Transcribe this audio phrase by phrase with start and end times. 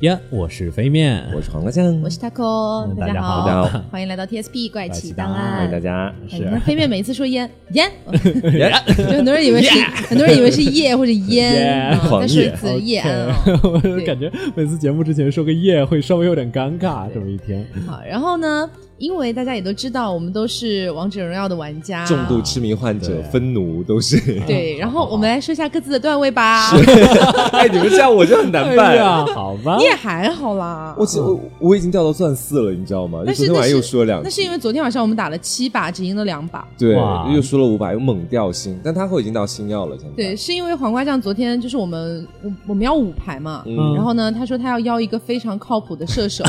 [0.00, 3.46] 呀，我是飞面，我是黄瓜酱，我是 taco，嗯大家好。
[3.46, 3.84] 大家好。
[3.90, 5.44] 欢迎来到 TSP 怪奇档案。
[5.44, 5.56] 案。
[5.56, 6.06] 欢迎大家。
[6.32, 7.86] 哎你看飞面每一次说烟烟，
[8.96, 9.78] 很多人以为是
[10.08, 13.02] 很多人以为是夜或者烟，但是是叶再说一次夜。
[13.62, 17.62] 我感觉每次节目之前说个夜会稍微有点尴尬，这么一天。
[17.86, 18.70] 好，然后呢，
[19.00, 24.20] 因为大家也都知道，我们都是王者荣耀的玩家，重度痴迷患者分奴都是。
[24.46, 24.76] 对。
[24.78, 26.70] 然后我们来说一下各自的段位吧。
[27.52, 28.98] 哎，你们这样我就很难哎办。
[28.98, 33.20] 啊，好吧你，也还好啦，我其我我已经掉到钻四了，你知道吗？
[33.20, 36.68] 就但是昨天晚上那是又输了两那是因为昨天晚上我们打了七把，只赢了两把。
[36.76, 36.94] 对，
[37.34, 40.14] 又输了五把，又猛掉星，但他后已经到星耀了，现在。
[40.14, 46.44] 对，是因为黄瓜酱昨天就是我们我我们要五排嘛，嗯然后呢，他说他要邀一个非常靠谱的射手，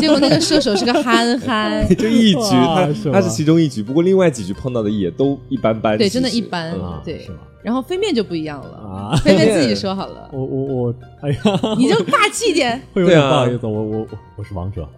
[0.00, 5.96] 结果那个射手是个憨憨， 就一局，他是他是其中一局，不过另外几局碰到的也都一般般。
[5.96, 7.28] 对，真的一般啊，对。
[7.62, 11.38] 然后飞面就不一样了，啊，飞面自己说好了， 我我我，哎呀，
[11.76, 12.80] 你就霸气一点。
[12.94, 14.88] 会有点不好意思，我我我我是王者，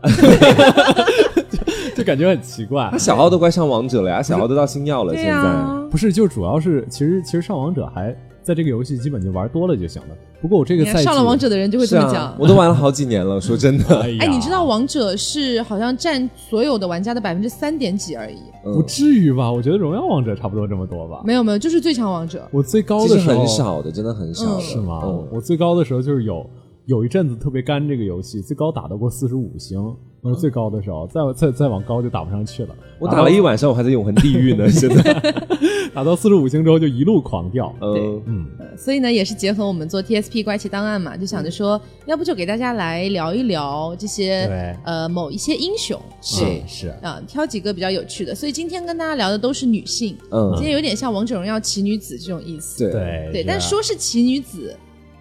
[1.50, 2.98] 就就感觉很奇怪他。
[2.98, 5.32] 小号都快上王者了呀，小号都到星耀了，现在。
[5.32, 8.14] 啊，不是，就主要是其实其实上王者还
[8.48, 10.08] 在这个游戏基本就玩多了就行了。
[10.40, 12.34] 不过我这个赛季上了王者的人就会这么讲，。
[12.38, 13.84] 我都玩了好几年了，说真的。
[14.00, 19.52] 哎，哎，你知道王者是好像占所有的玩家的百分之三点几而已，不嗯，至于吧？
[19.52, 21.20] 我觉得荣耀王者差不多这么多吧。
[21.26, 22.48] 没有没有，就是最强王者。
[22.50, 24.54] 我最高的时候很少的，真的很少的。
[24.56, 25.00] 嗯是吗？
[25.04, 26.48] 嗯我最高的时候就是有
[26.88, 29.78] 有一阵子特别干这个游戏，最高打到过四十五星，
[30.22, 32.74] 那是最高的时候，再再再往高就打不上去了。
[32.98, 35.22] 我打了一晚上，我还在永恒地狱呢， 现在。
[35.92, 37.74] 打到四十五星之后就一路狂掉。
[37.78, 48.34] 对，嗯，所以呢，也是结合我们做 TSP 怪奇档案嘛，就想着说，要不就给大家来聊一聊这些对呃某一些英雄，是是，啊，挑几个比较有趣的。
[48.34, 52.84] 所以今天跟大家聊的都是女性，嗯今天有点像王者荣耀奇女子这种意思。
[52.84, 54.74] 对对对，但说是奇女子。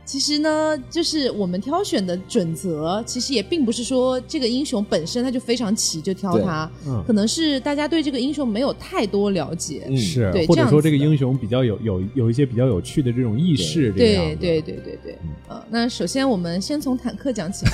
[0.07, 15.17] 其实呢，就是我们挑选的准则，其实也并不是说这个英雄本身他就非常奇就挑他，嗯可能是大家对这个英雄没有太多了解，嗯是对，或者说这个英雄比较有有有一些比较有趣的这种意识，对对对对对，
[15.49, 17.73] 呃，那首先我们先从坦克讲起吧。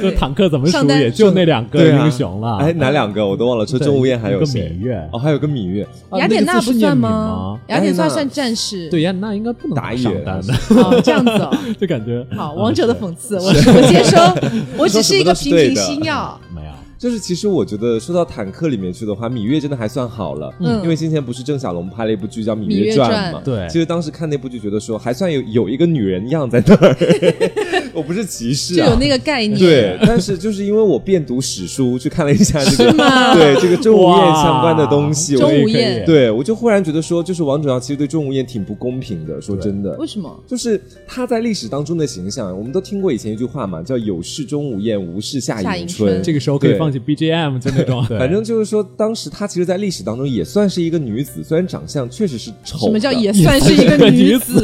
[0.00, 2.58] 这坦克怎么上单数也就那两个英雄了。
[2.58, 3.64] 哎，哪两个我都忘了。
[3.64, 4.44] 除对钟无艳还有个？
[4.44, 5.86] 芈月哦，还有个芈月。
[6.10, 7.58] 啊雅典娜不算吗？
[7.68, 8.90] 雅典娜雅典娜算战士。
[8.90, 11.50] 对，雅典娜应该不能打野上单的，哦，这样子哦。
[11.80, 14.18] 就感觉好，啊王者的讽刺，我我先说，
[14.78, 16.40] 我只是一个平平说什么都是对的心药。
[17.02, 26.96] 就是其实我觉得说到坦克里面去的话，芈月真的还算好了，嗯因为先前不是郑晓龙拍了一部剧叫《芈芈月传》嘛，对其实当时看那部剧觉得说还算有有一个女人样在那儿，
[27.92, 29.58] 我不是歧视啊，就有那个概念。
[29.58, 32.92] 对，但是就是因为我遍读史书，去看了一下这个
[33.34, 40.06] 对这个钟无艳相关的东西，我钟就无艳对我就忽然觉得说，就是王者荣耀其实对钟无艳挺不公平的，说真的为。
[40.06, 40.40] 什么？
[40.46, 46.22] 就是她在历史当中的形象，我们都听过以前一句话嘛，叫“有事钟无艳，无事夏迎春春”。
[46.22, 52.78] 这个时候可以对 BGM，就那种， 对反正就是说，当时她其实，在历史当中也算是一个女子，虽然长相确实是丑。
[52.78, 54.62] 什么叫也算是一个 女子？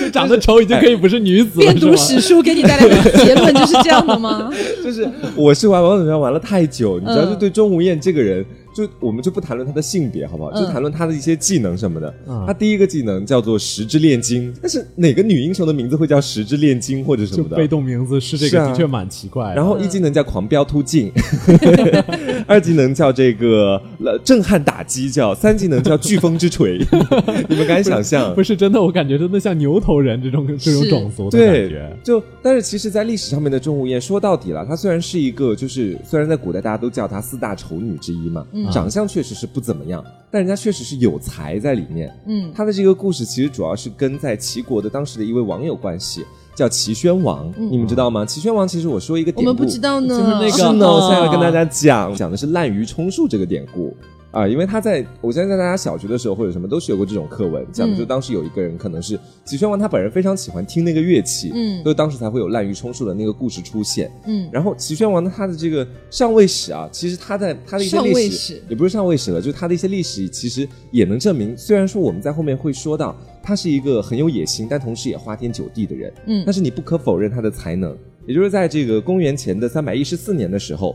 [0.00, 4.50] 就长得丑已经可以不是女子了， 遍读史书给你带来的结论就是这样的吗？
[4.82, 8.44] 就是我是玩王者荣耀玩了太久，你知道，嗯就对钟无艳这个人，
[8.76, 10.50] 就我们就不谈论她的性别，好不好？
[10.50, 12.14] 嗯就谈论她的一些技能什么的。
[12.28, 17.50] 嗯她第一个技能叫做十之炼金，但是哪个女英雄的名字会叫十之炼金或者什么的？
[17.50, 19.54] 就被动名字是这个，的确蛮奇怪。
[19.54, 21.10] 然后一技能叫狂飙突进，
[22.46, 26.78] 二技能叫这个呃震撼打击，叫三技能叫飓风之锤。
[27.48, 28.34] 你们敢想象？
[28.34, 31.96] 不是真的，我感觉真的像牛头人这种这种种族的感对觉，。
[32.04, 42.14] 就但是其实，在历史上面的钟无艳，说到底了，她虽然是一个，就是虽然在古代大家都叫她四大丑女之一嘛，嗯长相确实是不怎么样，但人家确实是有才在里面。
[42.26, 48.24] 嗯，他的这个故事其实主要是跟在齐国的当时的一位网友关系，叫齐宣王，你们知道吗？
[48.24, 50.08] 齐宣王其实我说一个典故，嗯我们不知道呢。
[50.08, 53.96] 就是那个是呢，我现在要哦跟大家讲，讲的是滥竽充数这个典故。
[54.36, 64.12] 啊，因为他在我相信在大家小学的时候或者什么都学过这种课文，讲的就当时有一个人可能是齐宣王他本人非常喜欢听那个乐器，嗯所以当时才会有滥竽充数的那个故事出现。
[64.26, 77.96] 嗯，然后齐宣王呢，他的这个上位史啊，其实他在他的一些历史也不是上位史了，就是他的一些历史其实也能证明，虽然说我们在后面会说到他是一个很有野心，但同时也花天酒地的人，嗯但是你不可否认他的才能，
[78.26, 80.94] 也就是在这个公元前的三百一十四年的时候。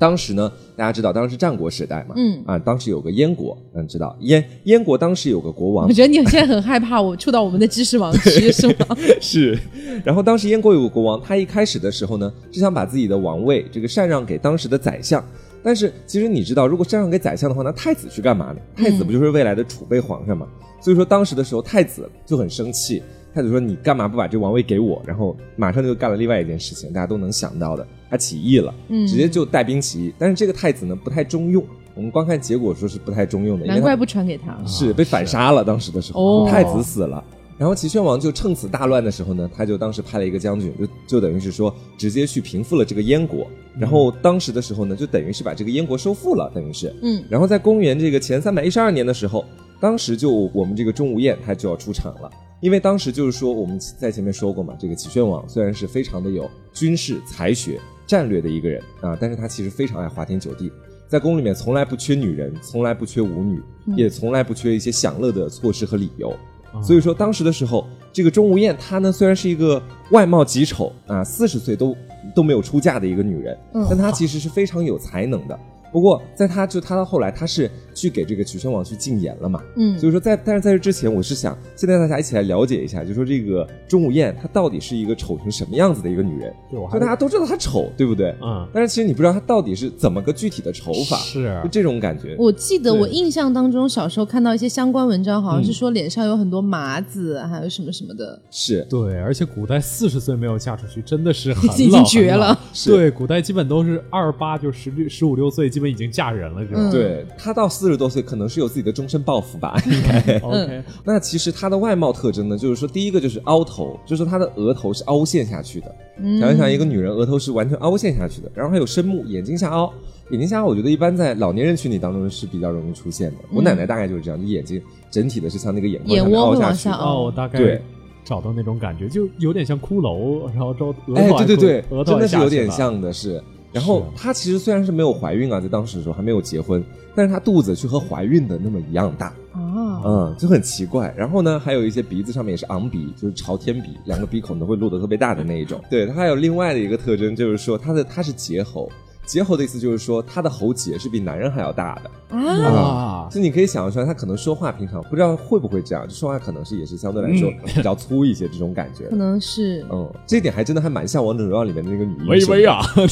[0.00, 8.96] 当时呢，大家知道，当时是战国时代嘛，嗯啊，当时有个燕国，嗯，知道燕燕国当时有个国王我觉得你现在很害怕 我触到我们的知识盲区， 是吗？
[9.20, 9.58] 是，
[10.02, 15.22] 然后当时燕国有个国王，他一开始的时候呢，是想把自己的王位这个禅让给当时的宰相。
[15.62, 18.56] 但是其实你知道，如果禅让给宰相的话，那太子去干嘛呢？
[18.74, 20.46] 太子不就是未来的储备皇上吗？
[20.80, 23.02] 所以说当时的时候，太子就很生气，
[23.34, 25.00] 太子说你干嘛不把这王位给我？
[25.06, 30.14] 然后马上就干了另外一件事情，大家都能想到的，他起义了，嗯直接就带兵起义。
[30.18, 34.56] 但是这个太子呢不太中用，我们光看结果说是不太中用的，难怪不传给他。
[34.66, 37.22] 是被反杀了，当时的时候，哦太子死了。
[37.56, 43.46] 然后齐宣王就趁此大乱的时候呢，他就当时派了一个将军，就就等于是说直接去平复了这个燕国。
[43.78, 46.90] 然后当时的时候呢，就等于是把这个燕国收复了，等于是。
[47.02, 49.44] 嗯然后在公元这个前三百一十二年的时候，
[49.78, 60.70] 当时就我们这个钟无艳他就要出场了，因为当时就是说我们在前面说过嘛，这个齐宣王虽然是非常的有军事才学、战略的一个人啊，但是他其实非常爱花天酒地，
[61.08, 63.62] 在宫里面从来不缺女人，从来不缺舞女，
[63.96, 66.34] 也从来不缺一些享乐的措施和理由。
[66.82, 71.96] 所以说当时的时候，这个钟无艳她呢虽然是一个外貌极丑啊，四十岁都
[72.34, 75.58] 都没有出嫁的一个女人，嗯但她其实是非常有才能的。
[75.92, 86.52] 不过，在他就他到后来，他是去给这个曲宣王去进言了嘛，嗯所以说在但是在这之前，我是想现在大家一起来了解一下，就说这个钟无艳她到底是一个丑成什么样子的一个女人？
[86.70, 88.34] 对我就大家都知道她丑，对不对？
[88.42, 92.36] 嗯但是其实你不知道她到底是怎么个具体的丑法，是就这种感觉。
[92.38, 98.40] 我记得我印象当中，小时候看到一些相关文章，好像是嗯说脸上有很多麻子，还有什么什么的。
[98.50, 102.58] 是对，而且古代四十岁没有嫁出去，真的是很 已经绝了。
[102.72, 106.90] 是对，古代基本都是二八就十六十五六岁，基本已经嫁人了这种。
[106.90, 110.38] 嗯对她到四十多岁，可能是有自己的终身抱负吧， 应该。
[110.40, 115.94] OK，那其实她的外貌特征呢，就是说第一个就是凹头，就是说她的额头是凹陷下去的。
[116.18, 119.90] 嗯想一想，一个女人额头是完全凹陷下去的，然后还有深目，眼睛下凹。
[120.30, 123.36] 眼睛下凹，我觉得一般在老年人群体当中是比较容易出现的。
[123.52, 124.80] 我奶奶大概就是这样，就眼睛
[125.10, 126.94] 整体的是像那个眼窝往下凹下去的。
[126.94, 127.30] 哦，我凹。
[127.32, 127.82] 大概对
[128.24, 132.70] 找到那种感觉，就有点像骷髅，然后之后额哎对对对，额头真的是有点。
[132.70, 133.42] 像的，是。
[133.72, 136.82] 然后她其实虽然是没有怀孕啊，在当时的时候还没有结婚，
[137.14, 139.26] 但是她肚子却和怀孕的那么一样大。
[139.52, 141.12] 啊，嗯，就很奇怪。
[141.16, 145.80] 然后呢，还有一些鼻子上面也是昂鼻，就是朝天鼻，两个鼻孔都会露得特别大的那一种。
[145.90, 148.90] 对，她还有另外的一个特征，就是说她的她是结喉。
[149.30, 152.10] 结喉的意思就是说，他的喉结是比男人还要大的。
[152.36, 159.14] 啊，啊，就你可以想象出来，他可能说话平常不知道会不会这样，就说话可能是也是相对来说比较粗一些这种感觉可。
[159.14, 159.86] 能是。
[159.88, 162.50] 嗯，这一点还真的还蛮像《王者荣耀》里面的那个女医生。
[162.50, 163.06] 微微啊，但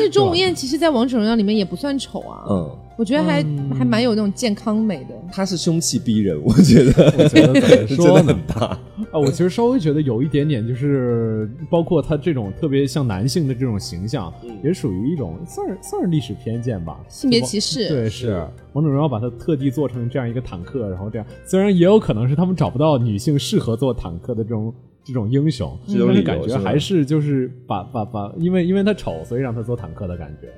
[0.00, 3.44] 是钟无艳其实，在王者荣耀里面也不算丑啊，嗯，我觉得还
[3.78, 5.14] 还蛮有那种健康美的。
[5.32, 8.46] 他是凶气逼人， 我觉得 我觉得说呢很？
[8.48, 8.78] 大。
[9.12, 14.32] 啊，我其实稍微觉得有一点点，就是包括他这种特别像男性的这种形象，
[14.64, 24.74] 也属于一种算是算是历史偏见吧，性别歧视对，是王者荣耀把他特地做成这样一个坦克，然后这样，虽然也有可能是他们找不到女性适合做坦克的这种
[25.04, 30.48] 这种英雄，这种但是感觉还是就是把把把，因为因为他丑，所以让他做坦克的感觉。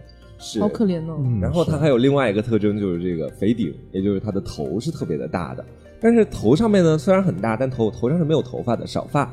[0.40, 1.16] 是好可怜哦。
[1.19, 5.64] 嗯，然后它还有另外一个特征，就是这个肥顶，也就是它的头是特别的大的。
[6.00, 9.31] 但是头上面呢，虽然很大，但头头上是没有头发的，少发，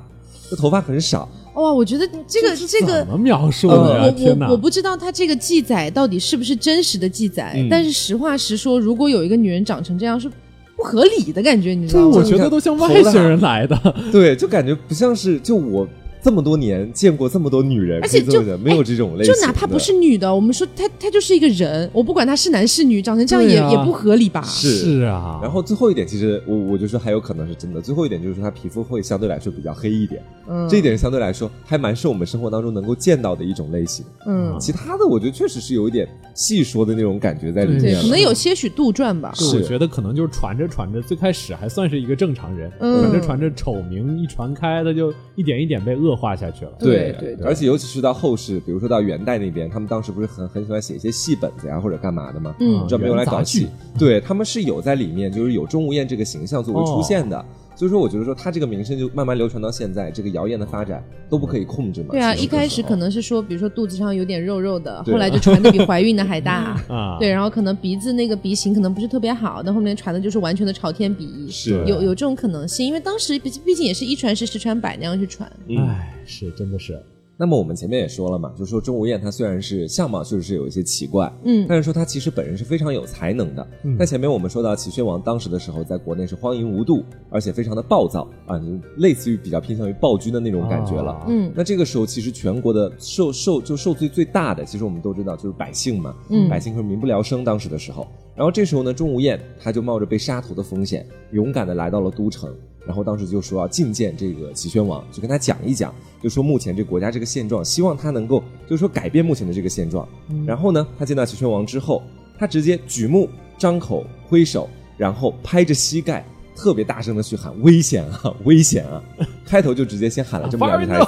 [0.50, 1.28] 这头发很少。
[1.56, 4.04] 哇，我觉得这个这个怎么描述我的呀？
[4.06, 4.48] 我天哪！
[4.48, 10.30] 我我不知道他这个记载到底是不是真实的记载，嗯但是实话实说，如果有一个女人长成这样是
[10.76, 12.24] 不合理的感觉，你知对，道吗我？
[12.24, 13.96] 觉得都像外星人来的。
[14.12, 15.88] 对，就感觉不像是就我
[16.28, 23.72] 这么多年见过这么多女人，而且就没有这种类就型就，哪怕不是女的，我们说她她就是一个人，我不管她是男是女，长成这样也、啊。
[23.72, 24.42] 也不合理吧？
[24.44, 25.04] 是。
[25.04, 27.80] 啊，然后最后一点，其实我我就说还有可能是真的。
[27.80, 34.06] 最后一点就是说，她皮肤会相对来说比较黑一点，嗯，这一点相对来说还蛮是我们生活当中能够见到的一种类型。
[34.26, 39.32] 嗯，其他的我觉得确实是有一点细说的那种感觉在里面对，可能有些许杜撰吧。
[39.34, 39.52] 是。
[39.54, 42.98] 就我觉得可能就是传着传着，最开始还算是一个正常人，嗯。
[42.98, 46.72] 传着传着丑名一传开，他就一点一点被恶化下去了。
[46.80, 52.56] 对对对对而且尤其是到后世，比如说到元代那边，他们当时不是很很喜欢写一些戏本子呀，或者干嘛的吗？
[52.60, 53.68] 嗯专门用来搞戏。
[53.98, 57.46] 对他们是有在里面，就是有钟无艳这个形象作为出现的。
[57.78, 62.08] 所以说，我觉得说他这个名声就慢慢流传到现在，这个谣言的发展都不可以控制嘛。
[62.10, 66.76] 对啊，一开始可能是说，比如说肚子上有点肉肉的，对后来就传的比怀孕的还大。
[66.90, 75.48] 啊，对，然后可能鼻子那个鼻型可能不是特别好，但后面传的就是完全的朝天鼻，是有有这种可能性，因为当时毕毕竟也是一传十，十传百那样去传。
[75.68, 77.00] 嗯哎，是真的是，
[77.40, 83.68] 那么我们前面也说了嘛，就说钟无艳她虽然是相貌确实是有一些奇怪，嗯但是说她其实本人是非常有才能的。
[83.84, 88.66] 嗯那前面我们说到齐宣王当时的时候，在国内是荒淫无度，而且非常的暴躁啊，就
[88.98, 91.12] 类似于比较偏向于暴君的那种感觉了。
[91.12, 97.44] 啊嗯那这个时候，其实全国的受受就受罪最大的，其实我们都知道就是百姓嘛，嗯百姓可是民不聊生。
[97.44, 102.52] 当时的时候，然后这时候呢，钟无艳她就冒着被杀头的风险，勇敢的来到了都城，
[102.86, 110.08] 然后当时就说要觐见这个齐宣王，就跟他讲一讲，就说目前这国家这个现状，希望他能够就是说改变目前的这个现状。
[110.46, 112.02] 然后呢，他见到齐宣王之后，
[112.38, 116.26] 他直接举目张口挥手，然后拍着膝盖。
[116.58, 119.02] 特别大声的去喊危险啊， 危险啊！
[119.46, 121.06] 开头就直接先喊了这么两句台词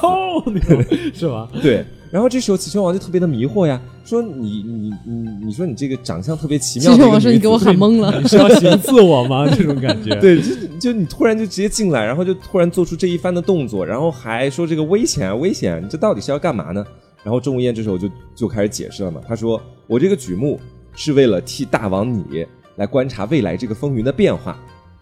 [1.18, 1.50] 是吧？
[1.62, 1.84] 对。
[2.12, 9.48] 然后这时候齐宣王就特别的迷惑呀，说你你你你说你这个长相特别奇妙的一个其实我说你给我喊懵了，你是要行刺我吗？
[9.56, 10.16] 这种感觉。
[10.20, 16.84] 对，就就你突然就直接进来，然后就突然做出这一番的动作，然后还说这个危险啊危险啊，你这到底是要干嘛呢？
[17.24, 20.60] 然后钟无艳这时候就就开始解释了嘛，他说我这个举目
[20.96, 22.44] 是为了替大王你
[22.78, 24.58] 来观察未来这个风云的变化，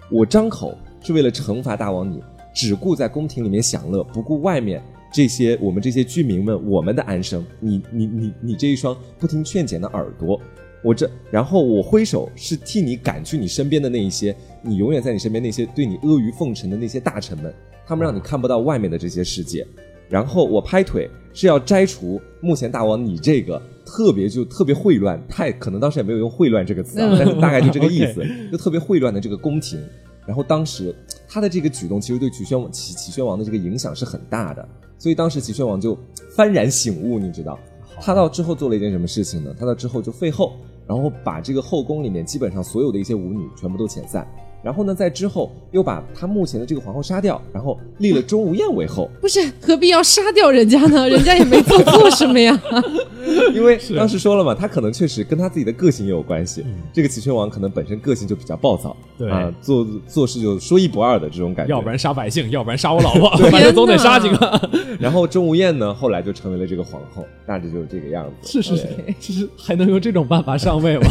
[0.10, 2.22] 我张口是为了惩罚大王你，
[2.54, 4.82] 只顾在宫廷里面享乐，不顾外面。
[5.10, 10.40] 这些我们这些居民们，我们的安生，你你你你这一双不听劝谏的耳朵，
[10.84, 17.54] 我这，然后我挥手是替你赶去你身边的那一些，你永远在你身边那些对你阿谀奉承的那些大臣们，
[17.86, 19.66] 他们让你看不到外面的这些世界。
[20.10, 29.80] 然后我拍腿是要摘除目前大王你这个特别就特别混乱，太可能当时也没有用混乱这个词啊，但是大概就这个意思， 就特别混乱的这个宫廷。
[30.26, 30.94] 然后当时
[31.26, 34.68] 他的这个举动其实对齐宣王齐齐宣王的这个影响是很大的，
[35.00, 35.98] 所以当时齐宣王就
[36.36, 37.58] 幡然醒悟，你知道，
[38.02, 39.56] 他到之后做了一件什么事情呢？
[39.58, 40.52] 他到之后就废后，
[40.86, 44.28] 然后把这个后宫里面基本上所有的一些舞女全部都遣散，
[44.62, 51.08] 然后呢，在之后又把他目前的这个皇后杀掉，然后立了钟无艳为后，不是何必要杀掉人家呢？
[51.08, 52.62] 人家也没做错什么呀。
[53.54, 56.66] 因为当时说了嘛，他可能确实跟他自己的个性也有关系。
[56.94, 61.72] 这个齐宣王可能本身个性就比较暴躁，对啊，做做事就说一不二的这种感觉。
[61.72, 64.70] 要不然杀百姓，要不然杀我老婆，反正总得杀几个。
[65.00, 68.48] 然后钟无艳呢，后来就成为了这个皇后，大致就是这个样子。
[68.48, 71.10] 是是是对，其实还能用这种办法上位吗？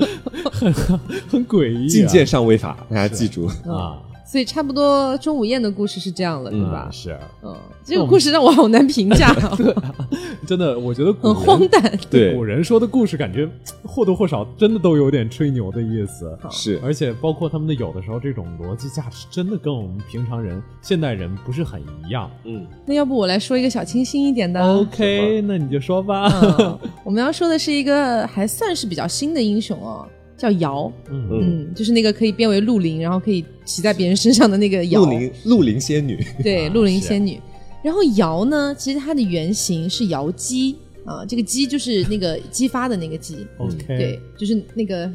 [0.52, 1.88] 很很诡异啊。
[1.88, 3.46] 觐见上位法，大家记住。
[3.66, 6.88] 啊，所以差不多钟无艳的故事是这样了，对吧？
[6.90, 9.74] 是嗯，这个故事让我好难评价，对
[10.44, 11.80] 真的，我觉得很荒诞。
[12.10, 13.48] 对古，人说的故事，感觉
[13.84, 16.36] 或多或少真的都有点吹牛的意思。
[16.50, 22.28] 是而且包括他们的有的时候这种逻辑价值，真的跟我们平常人、现代人不是很一样。
[22.44, 24.60] 嗯，那要不我来说一个小清新一点的。
[24.60, 26.28] OK，那你就说吧。
[26.58, 30.06] 嗯，我们要说的是一个还算是比较新的英雄哦，
[30.36, 30.92] 叫瑶。
[31.10, 35.04] 嗯，嗯，就是那个可以变为鹿灵，然后可以骑在别人身上的那个尧。
[35.04, 37.40] 鹿灵鹿灵仙女，对，啊鹿灵仙女。
[37.82, 45.08] 然后瑶呢，其实它的原型是瑶姬啊，这个姬就是那个姬发的那个姬，OK，对，，就是那个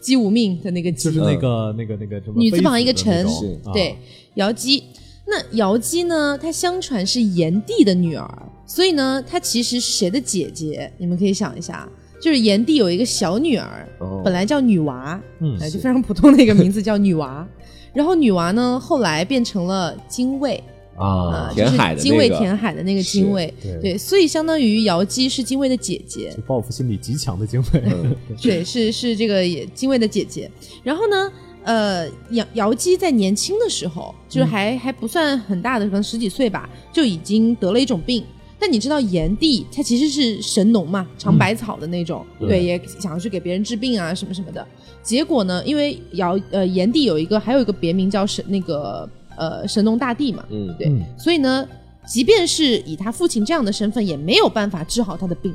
[0.00, 3.26] 姬无命的那个姬，就是那个那个那个什么女字旁一个臣。
[3.72, 3.96] 对，
[4.34, 4.82] 瑶姬。
[5.28, 10.92] 那瑶姬呢，她相传是炎帝的女儿，所以呢，她其实是谁的姐姐？
[10.98, 11.88] 你们可以想一下，
[12.26, 17.46] 就是炎帝有一个小女儿，哦本来叫女娃，嗯哎，就非常普通的一个名字叫女娃。
[17.94, 20.60] 然后女娃呢，后来变成了精卫
[20.96, 27.80] 啊，就填海的是精卫那个填海的那个精卫，对对，所以相当于瑶姬是精卫的姐姐，就报复心理极强的精卫。
[27.86, 30.50] 嗯 对，是是这个也精卫的姐姐。
[30.82, 38.24] 然后呢，呃，瑶瑶姬在年轻的时候，就是还、还不算很大的，可能十几岁吧，就已经得了一种病。
[38.66, 44.66] 但你知道炎帝他其实是神农嘛，尝百草的那种，对，也想要去给别人治病啊什么什么的。
[45.04, 51.64] 结果呢，因为尧呃炎帝有一个还有一个别名叫神那个呃神农大帝嘛，嗯，对，嗯所以呢，
[52.08, 55.54] 即便是以他父亲这样的身份，也没有办法治好他的病。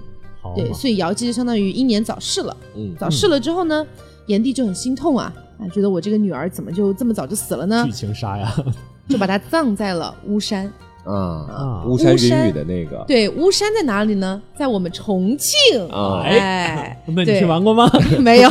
[0.56, 2.56] 对，所以尧姬就相当于英年早逝了。
[2.78, 3.86] 嗯早逝了之后呢，
[4.28, 7.92] 炎帝就很心痛啊，啊，觉得我这个女儿怎么就这么早就死了呢剧？
[7.92, 8.56] 情杀呀，
[9.10, 10.72] 就把她葬在了巫山。
[11.04, 11.14] 啊
[11.50, 14.42] 啊，巫山云巫山雨的那个，对，巫山在哪里呢？
[14.58, 15.56] 在我们重庆。
[15.90, 17.90] 啊哎， 那你对去玩过吗？
[18.20, 18.50] 没有，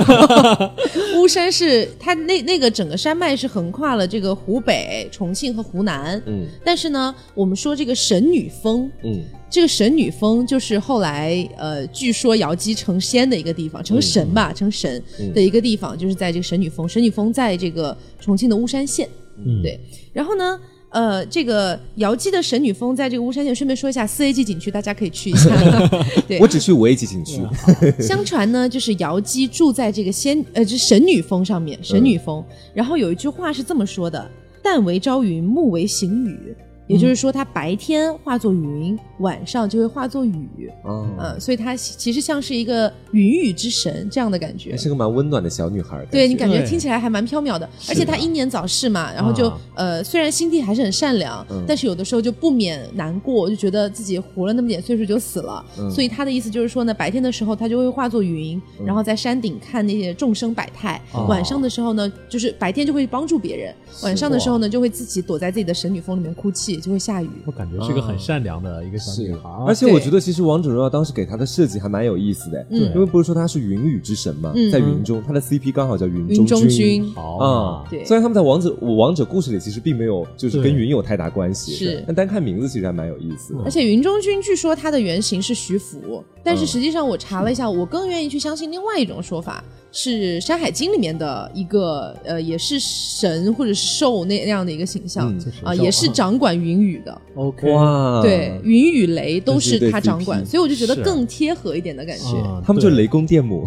[1.20, 6.20] 巫山是它那那个整个山脉是横跨了这个湖北、重庆和湖南。
[6.26, 16.88] 嗯但是呢，我们说这个神女峰，嗯这个神女峰就是后来呃，据说瑶姬成仙的一个地方，成神吧，成神嗯的一个地方，就是在这个神女峰。
[16.88, 19.08] 神女峰在这个重庆的巫山县。
[19.44, 19.78] 嗯，对
[20.12, 20.58] 然后呢，
[20.90, 25.48] 呃，这个瑶姬的神女峰在这个巫山县，顺便说一下，四 A 级景区大家可以去一下。
[26.26, 27.40] 对我，只去五 A 级景区，
[28.02, 32.44] 相传呢，就是瑶姬住在这个仙呃，这神女峰上面，神女峰。
[32.74, 34.28] 然后有一句话是这么说的
[34.64, 36.54] ：“旦为朝云，暮为行雨。”
[36.90, 40.70] 也就是说，它白天化作云，晚上就会化作雨。
[40.84, 44.76] 哦，嗯，所以它其实像是一个云雨之神这样的感觉还。
[44.76, 55.64] 是个蛮温暖的小女孩，对你感觉听起来还蛮缥缈的，而且她英年早逝嘛，然后就、啊呃，虽然心地还是很善良，嗯但是有的时候就不免难过，就觉得自己活了那么点岁数就死了。
[55.78, 67.28] 嗯所以她的意思就是说呢，白天的时候她就会化作云，然后在山顶看那些众生百态；哦晚上的时候呢，就是白天就会帮助别人，晚上的时候呢就会自己躲在自己的神女峰里面哭泣，就会下雨。
[67.44, 69.34] 我感觉是个很善良的一个小女是。
[69.36, 76.68] 孩，，而且我觉得其实王者荣耀当时给她的设计还蛮有意思的，嗯因为不是说她是云雨之神嘛，嗯在云中，她的 CP 刚好叫云云中君。
[76.68, 77.12] 君。
[77.12, 77.36] 好。
[77.36, 78.04] 啊，对。
[78.04, 82.02] 虽然他们在王者王者故事里其实并没有就是跟云有太大关系，是。
[82.06, 83.60] 但单看名字其实还蛮有意思的。
[83.64, 83.70] 而。
[83.70, 86.66] 且云中君据说他的原型是徐福，但是嗯。
[86.66, 97.20] 实际上我查了一下，我更愿意去相信另外一种说法，是《山海经》里面的一个呃，也是神或者是兽那那样的一个形象嗯啊、就是也是掌管云雨的。
[97.34, 102.36] OK，哇，对，，云与雷都是他掌管，所以我就觉得更贴合一点的感觉。
[102.38, 103.66] 啊 他们就是雷公电母，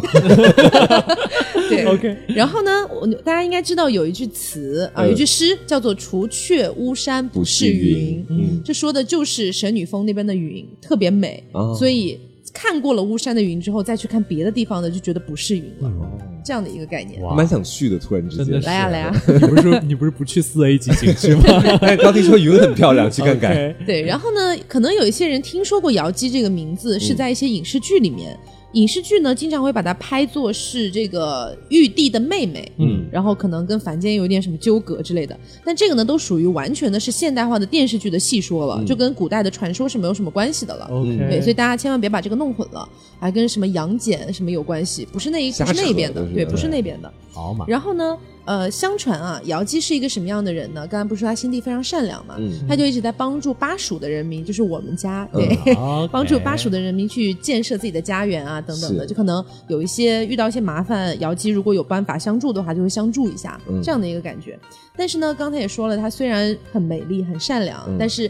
[1.70, 1.86] 对。
[1.94, 8.62] OK，然后呢，我大家应该知道有一句词啊，嗯有一句诗叫做“除却巫山不是云”，嗯。
[8.64, 11.76] 这说的就是神女峰那边的云特别美，哦。
[11.78, 12.20] 所以
[12.54, 17.22] 看过了巫山的云之后，再去看别的地方的，就觉得不是云了，嗯这样的一个概念。
[17.36, 18.62] 蛮想去的，突然之间。
[18.62, 19.22] 来呀来呀！
[19.28, 21.44] 你不是说你不是不去四 A 级景区吗？
[21.82, 23.54] 哎，刚听说云很漂亮，去看看。
[23.88, 28.38] 对，然后呢，可能有一些人听说过瑶姬这个名字，是在一些影视剧里面。
[28.74, 35.38] 影视剧呢，经常会把它拍作是这个玉帝的妹妹，嗯然后可能跟凡间有点什么纠葛之类的。
[35.64, 40.88] 但这个呢，都属于完全的是现代化的电视剧的戏说了，就跟古代的传说是没有什么关系的了。
[40.92, 42.88] OK，对，所以大家千万别把这个弄混了，
[43.20, 47.12] 还跟什么杨戬什么有关系，不是那一不是那边的，对不是那边的。
[47.34, 50.86] 好嘛，然后呢，呃，相传啊，瑶姬是一个什么样的人呢？
[50.88, 64.60] 刚才不是说她心地非常善良嘛，嗯她就一直在帮助巴蜀的人民，就是我们家，对，嗯 帮助巴蜀的人民去建设自己的家园啊，等等的，就可能有一些遇到一些麻烦，瑶姬如果有办法相助的话，就会相助一下，嗯这样的一个感觉。
[64.96, 68.30] 但是呢，刚才也说了，她虽然很美丽、很善良，嗯但是。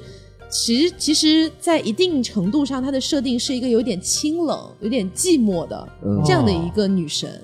[0.55, 7.41] 其实，其实，在一定程度上，她的设定是一个有点清冷、有点寂寞的、嗯这样的一个女神。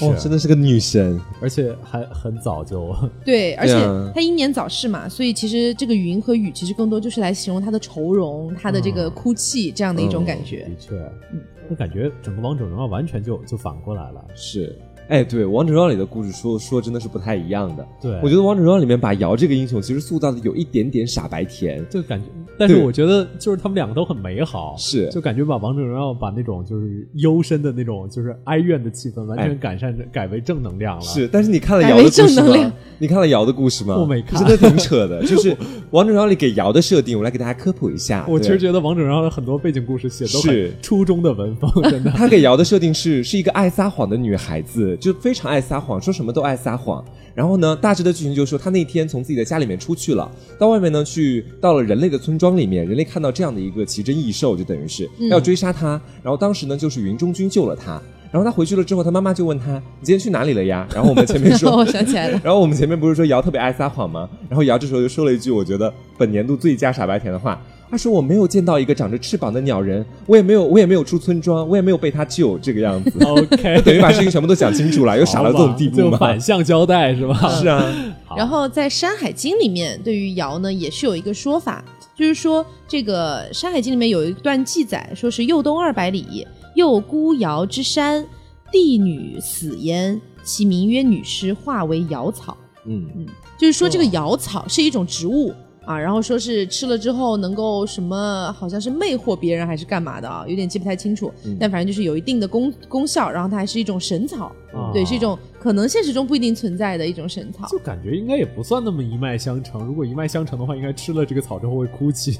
[0.00, 1.20] 哦，真的是个女神。
[1.40, 2.94] 而且还很早就
[3.24, 3.74] 对，而且
[4.14, 10.64] 她英年早逝嘛，所以其实这个云和雨其实更多就是来形容她的愁容、她的这个哭泣这样的一种感觉。
[10.64, 10.96] 的确，
[11.32, 14.24] 嗯我感觉整个王者荣耀完全就就反过来了。
[14.34, 14.76] 是，
[15.10, 17.84] 哎，对，王者荣耀里的故事说说真的是不太一样的。
[18.00, 21.84] 对我觉得王者荣耀里面把瑶这个英雄其实塑造的有一点点傻白甜。
[21.90, 22.26] 就感觉，
[22.56, 31.02] 但是我觉得就是他们两个都很美好，是就感觉把王者荣耀把那种就是幽深的那种就是哀怨的气氛完全改善改为正能量了。
[31.02, 32.72] 是，但是你看了瑶的故事正能量吗？
[32.98, 33.96] 你看了瑶的故事吗？
[33.98, 35.24] 我没看真的挺扯的。
[35.24, 35.56] 就是
[35.90, 38.24] 王者荣耀里给瑶的设定，我来给大家科普一下。
[38.28, 42.12] 我其实觉得王者荣耀的很多背景故事写都是初中的文风， 真的。
[42.12, 47.04] 他给瑶的设定是是一个爱撒谎的女孩子，就非常爱撒谎，说什么都爱撒谎。
[47.34, 56.00] 然后呢，大致的剧情就是说，她那天从自己的家里面出去了，到外面呢去到了人类的村庄里面，人类看到这样的一个奇珍异兽，就等于是要追杀她。
[56.22, 58.00] 然后当时呢，就是云中君救了她。
[58.30, 64.28] 然后他回去了之后，他妈妈就问他：“你今天去哪里了呀？” 然后我们前面说 我想起来了， 然后我们前面不是说瑶特别爱撒谎吗？
[64.48, 76.10] 然后瑶这时候就说了一句我觉得本年度最佳傻白甜的话，他说我没有见到一个长着翅膀的鸟人，我也没有我也没有出村庄，我也没有被他救这个样子，OK，等于把事情全部都讲清楚了，又傻到这种地步吗？
[76.12, 77.34] 就反向交代是吧？
[77.48, 77.92] 是啊，
[78.36, 88.26] 然后在《山海经》里面，对于尧呢也是有一个说法，就是说这个《山海经》里面有一段记载，说是右东二百里，右孤瑶之山，
[88.70, 92.56] 帝女死焉，其名曰女尸，化为瑶草。
[92.84, 93.26] 嗯嗯，
[93.58, 95.54] 就是说这个瑶草是一种植物。
[95.90, 101.32] 啊，然后说是吃了之后能够什么，好像是魅惑别人还是干嘛的啊，有点记不太清楚。
[101.58, 107.66] 但反正就是有一定的功功效，然后它还是一种神草，啊对，是一种可能现实中不一定存在的一种神草。
[107.68, 109.84] 就感觉应该也不算那么一脉相承。
[109.84, 112.38] 如果一脉相承的话，应该吃了这个草之后会哭泣。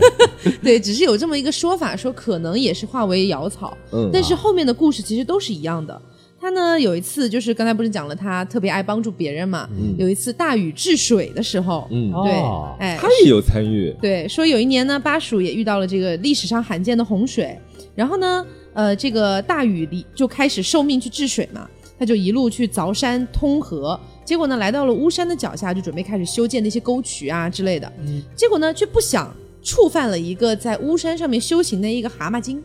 [0.62, 6.00] 对，只是有这么一个说法，说可能也是化为瑶草，嗯但是后面的故事其实都是一样的。
[6.46, 9.96] 他呢有一次就是刚才不是讲了他特别爱帮助别人嘛，嗯。
[9.98, 12.12] 有一次大禹治水的时候，嗯。
[12.22, 17.58] 对，哦哎他，也有参与，对，说有一年呢，巴蜀也遇到了这个历史上罕见的洪水，
[17.96, 28.22] 然后呢，呃，这个大禹离就开始受命去治水嘛，他就一路去凿山通河，结果呢，来到了巫山的脚下，就准备开始修建那些沟渠啊之类的，嗯。
[28.36, 32.62] 结果呢，却不想触犯了一个在巫山上面修行的一个蛤蟆精，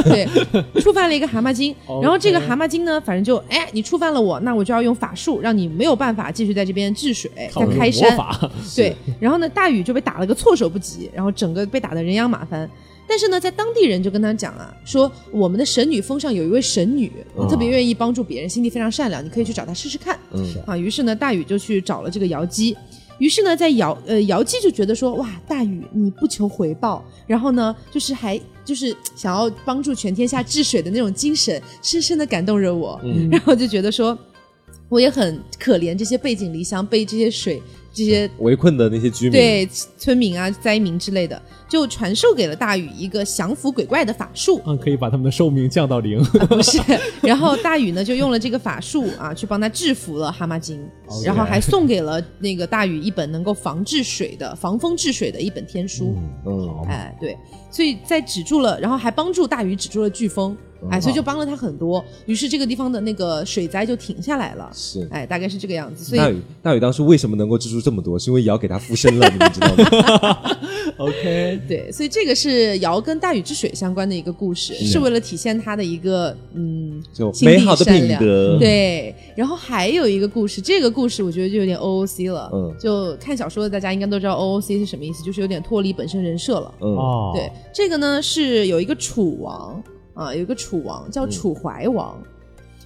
[0.04, 0.26] 对，
[0.80, 8.18] 触犯了一个蛤蟆精，然后这个蛤蟆精呢，反正就哎，你触犯了我，那我就要用法术让你没有办法继续在这边治水，靠着魔再开山，
[8.76, 12.68] 对，然后呢，大禹就被打了个措手不及，然后整个被打得人仰马翻。
[13.10, 17.10] 但是呢，在当地人就跟他讲啊，说我们的神女峰上有一位神女，
[17.48, 20.18] 特别愿意帮助别人，心地非常善良，你可以去找她试试看。
[20.32, 20.44] 嗯。
[20.66, 22.76] 啊，于是呢，大禹就去找了这个瑶姬。
[23.18, 33.00] 于是呢，在姚呃姚记就觉得说，哇，大禹你不求回报，然后呢，就是还就是想要帮助全天下治水的那种精神，深深的感动着我。
[33.02, 33.28] 嗯。
[33.30, 34.16] 然后就觉得说，
[34.88, 37.60] 我也很可怜这些背井离乡、被这些水
[37.92, 44.60] 这些围困的那些居民，对村民啊、灾民之类的，就传授给了大禹一个降服鬼怪的法术。
[44.64, 46.22] 嗯，可以把他们的寿命降到零。
[46.24, 46.80] 不是，
[47.22, 50.82] 然后大禹呢就用了这个法术啊，去帮他制服了蛤蟆精
[51.24, 56.16] 然后还送给了那个大禹一本能够防治水的、防风治水的一本天书。
[56.46, 57.36] 嗯，哎，对，
[57.70, 60.56] 所以在止住了，然后还帮助大禹止住了飓风，
[60.90, 62.02] 哎，所以就帮了他很多。
[62.26, 64.70] 于是这个地方的那个水灾就停下来了。
[64.72, 65.06] 是。
[65.10, 66.04] 哎，大概是这个样子。
[66.04, 68.18] 所以大禹，大禹当时为什么能够治出这么多？
[68.18, 70.56] 是因为尧给他附身了，你们知道吗？
[70.98, 78.58] OK，对，所以这个是尧跟大禹治水相关的一个故事，是为了体现他的一个嗯就心地美好的品善良德。
[78.58, 82.50] 对，然后还有一个故事，这个故事我觉得就有点 OOC 了。
[82.52, 86.74] 嗯就看小说的大家应该都知道 OOC 是什么意思，就是有点脱离本身人设了。
[86.80, 89.82] 嗯，哦，对，这个呢是有一个楚王
[90.14, 92.20] 啊，有一个楚王叫楚怀王。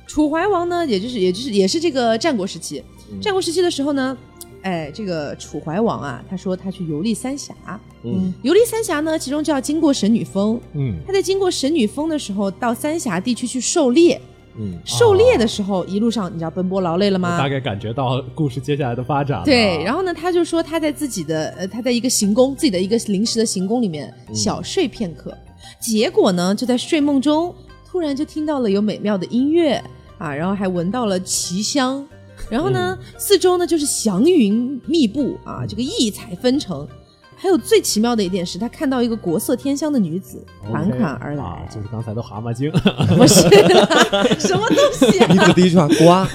[0.07, 2.83] 楚怀王呢，也就是也就是也是这个战国时期。
[3.21, 4.17] 战国时期的时候呢，
[4.63, 7.55] 哎，这个楚怀王啊，他说他去游历三峡。
[8.05, 10.61] 嗯，游历三峡呢，其中就要经过神女峰。
[10.75, 14.21] 嗯，他在经过神女峰的时候，到三峡地区去狩猎。
[14.59, 17.39] 嗯，狩猎的时候，一路上你知道奔波劳累了吗？
[17.39, 19.43] 大概感觉到故事接下来的发展。
[19.45, 25.35] 对，然后呢，他就说他在自己的呃，他在一个行宫，自己的一个临时的行宫里面小睡片刻，
[25.81, 27.55] 结果呢，就在睡梦中，
[27.89, 29.83] 突然就听到了有美妙的音乐
[30.19, 32.07] 啊，然后还闻到了奇香，
[32.53, 36.87] 然后呢，四周呢就是祥云密布啊，这个异彩纷呈。
[37.35, 42.71] 还有最奇妙的一点是，他看到一个国色天香的女子款款而来，啊，就是刚才的蛤蟆精。
[43.17, 43.41] 不是
[44.39, 45.33] 什么东西啊？
[45.33, 46.29] 女子第一句话瓜，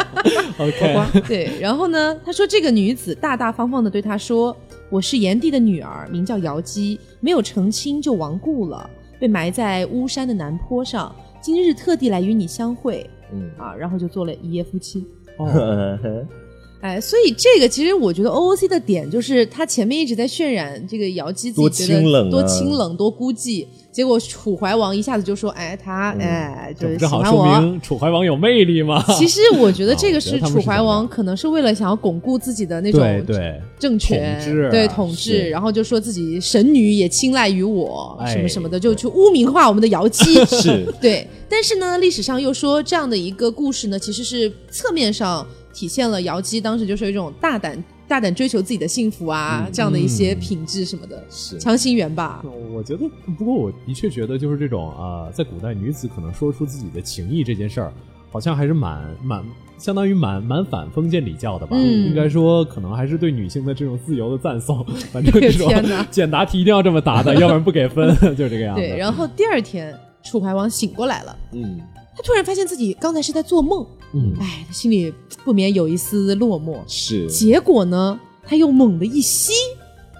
[0.56, 4.56] OK，对，然后呢，他说这个女子大大方方的对他说
[4.90, 8.88] ：“我是炎帝的女儿，名叫瑶姬，没有成亲就亡故了，
[9.20, 11.14] 被埋在巫山的南坡上。
[11.42, 15.06] 今日特地来与你相会嗯，啊，然后就做了一夜夫妻。
[15.38, 15.98] 哦，
[16.80, 22.30] 哎，所以这个其实我觉得 O O C 的点就是他前面一直在渲染这个瑶姬自己觉得清冷啊。
[22.30, 29.02] 多清冷、多孤寂，结果楚怀王一下子就说：“哎，他哎就是喜欢我。”明楚怀王有魅力吗？
[29.18, 34.38] 其实我觉得 这个是楚怀王可能是为了想要巩固自己的那种对对，政权
[34.70, 40.44] 对啊统治，然后就说自己神女也青睐于我，哎什么什么的，就去污名化我们的瑶姬。
[40.46, 51.22] 是， 对，但是呢，历史上又说这样的一个故事呢，其实是侧面上体现了瑶姬当时就是有一种大胆、大胆追求自己的幸福啊、这样的一些品质什么的。
[51.30, 52.42] 是强心圆吧，
[52.72, 57.92] 我觉得，不过我的确觉得，就是这种啊、呃在古代女子可能说出自己的情意这件事儿，
[58.32, 59.44] 好像还是蛮蛮，
[59.78, 61.76] 相当于蛮蛮反封建礼教的吧。
[61.78, 64.84] 嗯应该说，可能还是对女性的这种自由的赞颂。
[65.12, 68.80] 反正这种天哪简答题一定要这么答的， 要不然不给分， 就这个样子。
[68.80, 68.96] 对。
[68.96, 71.78] 然后第二天，楚怀王醒过来了，嗯，
[72.16, 75.12] 他突然发现自己刚才是在做梦，嗯，哎，他心里
[75.44, 76.78] 不免有一丝落寞。
[76.86, 79.52] 是，结果呢，他又猛地一吸，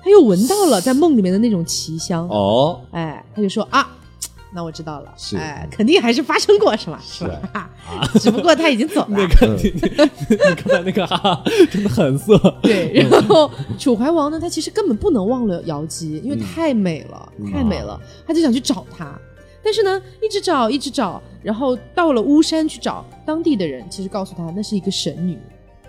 [0.05, 2.29] 他又闻到了在梦里面的那种奇香。
[2.29, 3.89] 哦，哎，他就说啊，
[4.53, 7.03] 那我知道了，是哎，肯定还是发生过是吧？
[7.03, 7.41] 是吧？
[7.53, 9.09] 哈 哈只不过他已经走了。
[9.11, 9.71] 那个你
[10.55, 12.39] 刚才那个哈哈，真的很色。
[12.63, 19.19] 对，然后楚怀王呢，他其实根本不能忘了瑶姬，因为太美了，太美了，他就想去找她。
[19.63, 25.39] 但是呢，一直找，一直找，然后到了巫山去找当地的人，其实告诉他那是一个神女，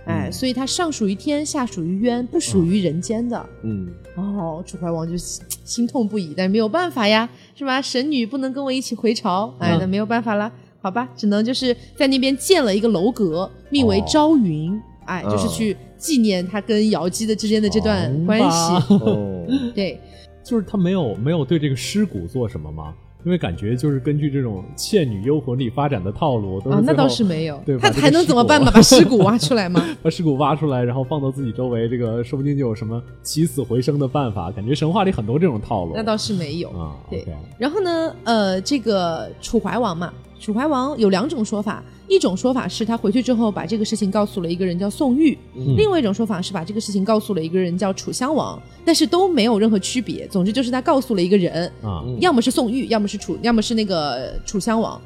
[0.05, 3.45] 哎，所以她上属于天，下属于渊，不属于人间的。
[3.63, 7.82] 嗯，哦，楚怀王就心心痛不已，但是没有办法呀，是吧？
[7.82, 10.51] 神女不能跟我一起回朝，哎，那没有办法了，
[10.82, 15.49] 好吧，只能就是在那边建了一个楼阁，命为哦朝云，哎，就是嗯。
[15.49, 18.95] 去纪念他跟瑶姬的之间的这段关系。
[18.95, 19.99] 哦， 对，
[20.41, 22.95] 就是他没有没有对这个尸骨做什么吗？
[23.25, 28.71] 因为感觉就是根据这种《倩女幽魂》里发展的套路，都是啊，那倒是没有 对，他还能怎么办嘛？
[28.73, 29.84] 把尸骨挖出来吗？
[30.01, 34.49] 把尸骨挖出来，然后放到自己周围，这个说不定就有什么起死回生的办法。
[34.51, 35.91] 感觉神话里很多这种套路。
[35.95, 36.69] 那倒是没有。
[36.69, 37.25] 啊，对
[37.58, 50.28] 然后呢，呃，这个楚怀王嘛，楚怀王有两种说法，一种说法是他回去之后把这个事情告诉了一个人叫宋玉，嗯另外一种说法是把这个事情告诉了一个人叫楚襄王，但是都没有任何区别。
[50.28, 55.00] 总之就是他告诉了一个人，啊，要么是宋玉，要么是楚，要么是那个楚襄王。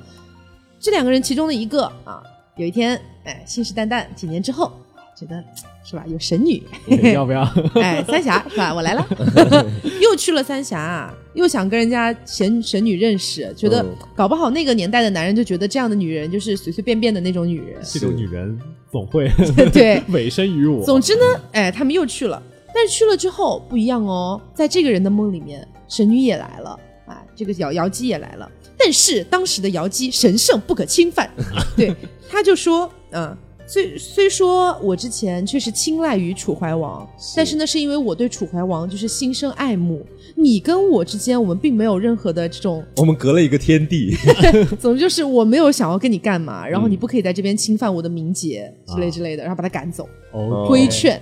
[0.79, 2.23] 这两个人其中的一个啊，
[2.55, 4.71] 有一天，哎，信誓旦旦，几年之后，
[5.15, 5.43] 觉得
[5.83, 6.63] 是吧，有神女，
[7.13, 7.41] 要不要？
[7.75, 8.73] 哎，三峡是吧？
[8.73, 9.05] 我来了，
[10.01, 18.57] 又去了三峡，又想跟人家神神女认识，觉得嗯搞不好那个年代的男人就觉得这样的女人就是随随便便的那种女人，这种女人
[18.91, 19.29] 总会
[19.71, 20.01] 对。
[20.09, 20.83] 委身于我。
[20.85, 21.21] 总之呢，
[21.51, 22.41] 哎，他们又去了，
[22.73, 31.29] 但是去了之后不一样哦，在这个人的梦里面，神女也来了，啊，这个瑶瑶姬也来了，但是当时的瑶姬神圣不可侵犯，
[31.75, 31.93] 对，
[32.29, 33.35] 他就说，嗯、
[33.73, 40.05] 虽虽说我之前确实青睐于楚怀王，但是呢，是因为我对楚怀王就是心生爱慕。
[40.35, 44.15] 你跟我之间，我们并没有任何的这种，我们隔了一个天地
[44.79, 51.19] 总之就是我没有想要跟你干嘛，然后你不可以在这边侵犯我的名节之类之类的，然后把他赶走，哦，规劝。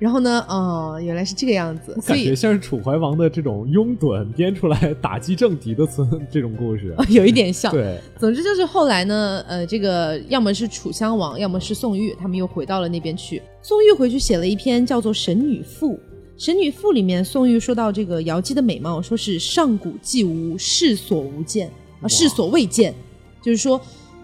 [0.00, 6.94] 对，然后呢，哦，原来是这个样子，所以感觉像是楚怀王的这种拥趸编出来打击政敌的村这种故事。
[7.10, 7.70] 有一点像。
[7.70, 13.42] 对，总之就是后来呢，呃，这个要么是楚襄王，要么是宋玉，他们又回到了那边去。
[13.62, 15.94] 宋玉回去写了一篇叫做《神女赋》，
[16.38, 22.94] 《神女赋》里面宋玉说到这个瑶姬的美貌，说是上古既无，世所无见啊，世所未见，
[23.42, 23.78] 就是说，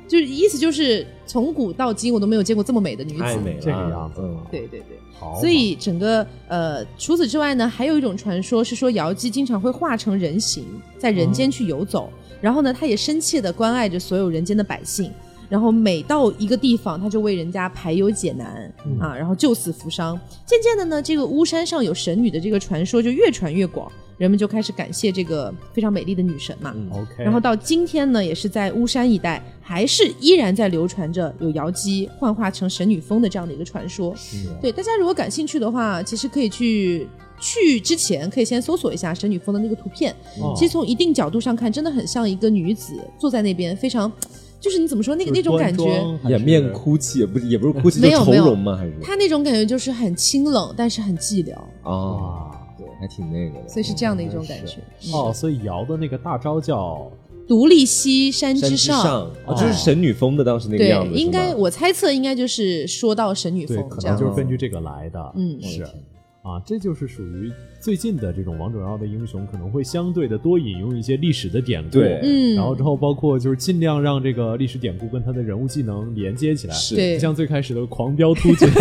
[0.09, 3.19] 就是意思就是从古到今我都没有见过这么美的女子。
[3.19, 4.97] 太美了，这个样子嗯，对对对。
[5.19, 10.65] 好，所以整个呃，除此之外呢，还有一种传说是说瑶姬经常会化成人形，
[10.99, 12.11] 在人间去游走。
[12.41, 15.11] 然后呢，她也深切的关爱着所有人间的百姓。
[15.49, 20.19] 然后每到一个地方，他就为人家排忧解难、啊，然后救死扶伤。
[20.45, 26.73] 渐渐的呢，这个巫山上有神女的这个传说就越传越广，人们就开始感谢这个非常美丽的女神嘛。
[26.75, 34.15] 嗯 OK，然后到今天呢，也是在巫山一带，还是依然在流传着有瑶姬幻化成神女峰的这样的一个传说。
[34.17, 37.07] 是对大家如果感兴趣的话，其实可以去
[37.39, 40.15] 去之前可以先搜索一下神女峰的那个图片。
[40.41, 44.11] 哦其实从一定角度上看，真的很像一个女子坐在那边，非常
[44.67, 45.85] 就是你怎么说那个那种感觉，
[46.29, 48.77] 掩面哭泣，也不是也不是哭泣，没有没有容吗？
[48.77, 52.51] 还是他那种感觉就是很清冷，但是很寂寥，啊，啊。
[52.77, 53.69] 对，还挺那个的。
[53.69, 54.79] 所以是这样的一种感觉。
[55.07, 57.09] 嗯哦，所以瑶的那个大招叫
[57.47, 65.33] 独立西山山之之上，上，哦，就是神女峰的当时那个对样子，，应该我猜测应该就是说到神女，峰可能就是根据这个来的。
[65.37, 65.87] 嗯是
[66.47, 71.91] 啊，这就是属于最近的这种王者荣耀的英雄，可能会相对的多引用一些历史的典故。
[71.91, 78.69] 对嗯，然后之后包括就是尽量让这个历史典故跟他的人物技能连接起来，是对不像最开始的狂飙突进。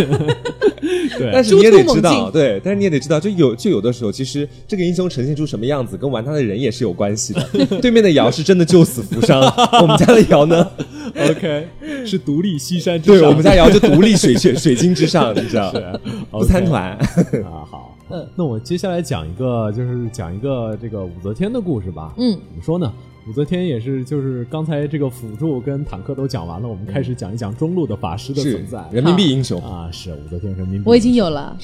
[1.17, 7.65] 对，但是你也得知道，对，但是你也得知道，就有就有的时候，其实这个英雄呈现出什么样子，跟玩他的人也是有关系的。
[7.81, 9.41] 对面的瑶是真的救死扶伤，
[9.81, 10.69] 我们家的瑶呢，
[11.13, 11.67] OK
[12.05, 13.19] 是独立西山之上。
[13.19, 15.99] 对我们家瑶就独立水水 水晶之上，你知道，是
[16.31, 16.91] 不参团。
[16.91, 17.65] 啊。
[17.69, 22.13] 好，嗯那我接下来讲一个，就是讲一个这个武则天的故事吧。
[22.17, 22.91] 嗯，怎么说呢？
[23.27, 28.83] 武则天也是，就是刚才这个辅助跟坦克都讲完了，我们开始讲一讲中路的法师的存在。
[28.91, 30.83] 人民币英雄，啊，是武则天人民币。
[30.87, 31.57] 我已经有了，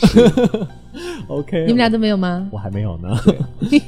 [1.29, 2.49] OK，你们俩都没有吗？
[2.51, 3.15] 我还没有呢。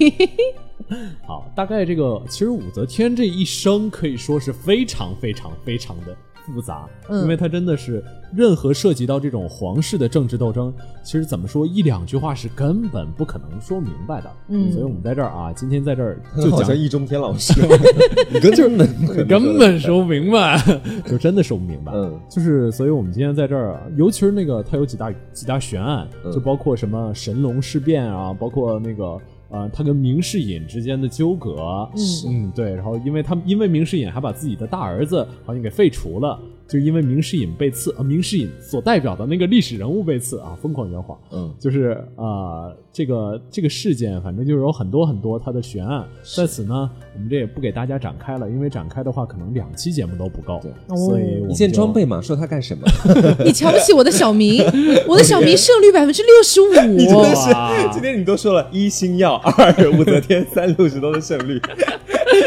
[1.25, 6.15] 好，大概这个其实武则天这一生可以说是非常非常非常的
[6.45, 7.21] 复杂，嗯。
[7.21, 8.03] 因为她真的是
[8.35, 14.31] 任何涉及到这种皇室的政治斗争，其实怎么说一两句话是根本不可能说明白的。
[14.49, 14.71] 嗯。
[14.71, 17.53] 所以我们在这儿啊，今天在这儿就讲好像易中天老师，
[18.31, 20.61] 你 根本根本说不明白，
[21.05, 21.91] 就真的说不明白。
[21.93, 22.19] 嗯。
[22.29, 26.31] 就是，所以我们今天在这儿，尤其是那个它有几大几大悬案，嗯。
[26.31, 29.17] 就包括什么神龙事变啊，包括那个
[29.53, 31.87] 呃，他跟明世隐之间的纠葛，
[32.27, 32.51] 嗯。
[32.55, 36.39] 对，然后因为他因为明世隐还把自己的大儿子好像给废除了，
[36.73, 46.03] 就因为明世隐被刺，呃，明世隐所代表的那个历史人物被刺啊，疯狂圆谎，嗯，就是呃，这个这个事件，反正就是有很多很多它的悬案，
[46.35, 50.97] 在此呢，我们这也不给大家展开了，因为展开的话，可能两期节目都不够，对。
[50.97, 52.87] 所以我一件装备嘛，说他干什么？
[53.45, 54.63] 你瞧不起我的小明，
[55.07, 57.51] 我的小明胜率百分之六十你真的是，
[57.93, 61.61] 今天你都说了一星耀，二武则天，三六十多的胜率，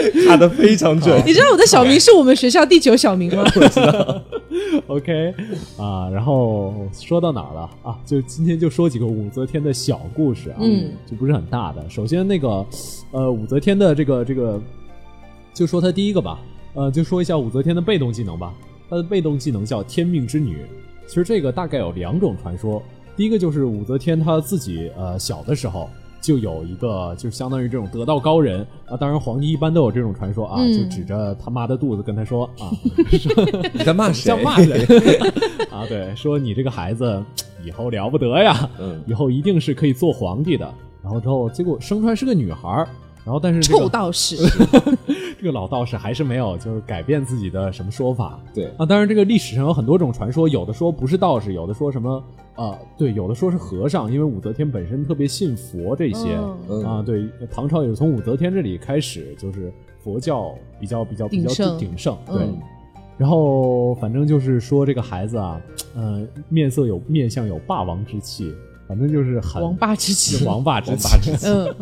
[0.27, 1.23] 卡的非常准。
[1.27, 3.43] 你知道我的小名是我们学校第九小名吗？
[3.55, 4.23] 我知道
[4.89, 5.35] OK
[5.79, 7.99] 啊，然后说到哪儿了啊？
[8.05, 11.85] 就今天就说几个武则天的小故事啊，嗯，就不是很大的。
[11.89, 12.65] 首先那个
[13.13, 14.61] 呃，武则天的这个这个，
[15.53, 16.39] 就说她第一个吧，
[16.75, 18.53] 呃，就说一下武则天的被动技能吧。
[18.89, 20.59] 她的被动技能叫天命之女。
[21.07, 22.83] 其实这个大概有两种传说，
[23.17, 25.89] 第一个就是武则天她自己呃小的时候。
[26.27, 28.67] 就有一个，就相当于这种得道高人。
[28.87, 30.73] 啊，当然皇帝一般都有这种传说啊，嗯。
[30.73, 32.67] 就指着他妈的肚子跟他说啊，
[33.73, 34.25] 你在骂谁？
[34.25, 34.43] 像？
[34.43, 34.83] 骂 谁
[35.71, 37.23] 啊，对，说你这个孩子
[37.65, 39.01] 以后了不得呀，嗯。
[39.07, 40.69] 以后一定是可以做皇帝的。
[41.01, 42.89] 然后之后结果生出来是个女孩儿，
[43.25, 44.35] 然后但是这臭个道士，
[45.47, 48.85] 这个老道士还是没有就是改变自己的什么说法对，啊。
[48.85, 52.21] 当然这个历史上有很多种传说，有的说不是道士，有的说什么
[52.57, 56.35] 啊，对，有的说是和尚，因为武则天本身特别信佛这些。
[56.37, 62.43] 嗯嗯啊，对，唐朝也是从武则天这里开始，就是佛教比较比较比较鼎盛鼎盛，对。
[62.43, 62.61] 嗯
[63.19, 65.59] 然后反正就是说这个孩子啊，
[65.95, 68.53] 呃，面色有面相有霸王之气，
[68.89, 71.09] 反正就是很王霸之气王霸之气。
[71.45, 71.75] 嗯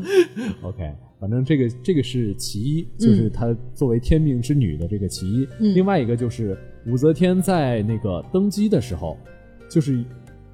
[0.62, 5.48] OK，反正这个这个是其一，就是她作为天命之女的这个其一。
[5.60, 9.16] 嗯另外一个就是武则天在那个登基的时候，
[9.68, 10.04] 就是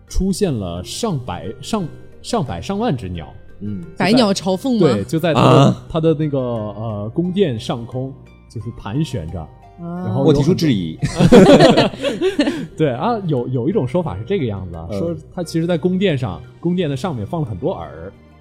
[0.06, 1.86] 出现了上百上
[2.22, 4.88] 上百上万只鸟，嗯，百鸟朝凤吗？
[4.92, 8.12] 对，就在她的、啊她的那个呃宫殿上空，
[8.52, 9.48] 就是盘旋着。
[9.81, 10.99] 啊，然后我提出质疑，
[12.77, 14.99] 对啊，有有一种说法是这个样子啊，嗯。
[14.99, 17.87] 说它其实，在宫殿上，宫殿的上面放了很多饵，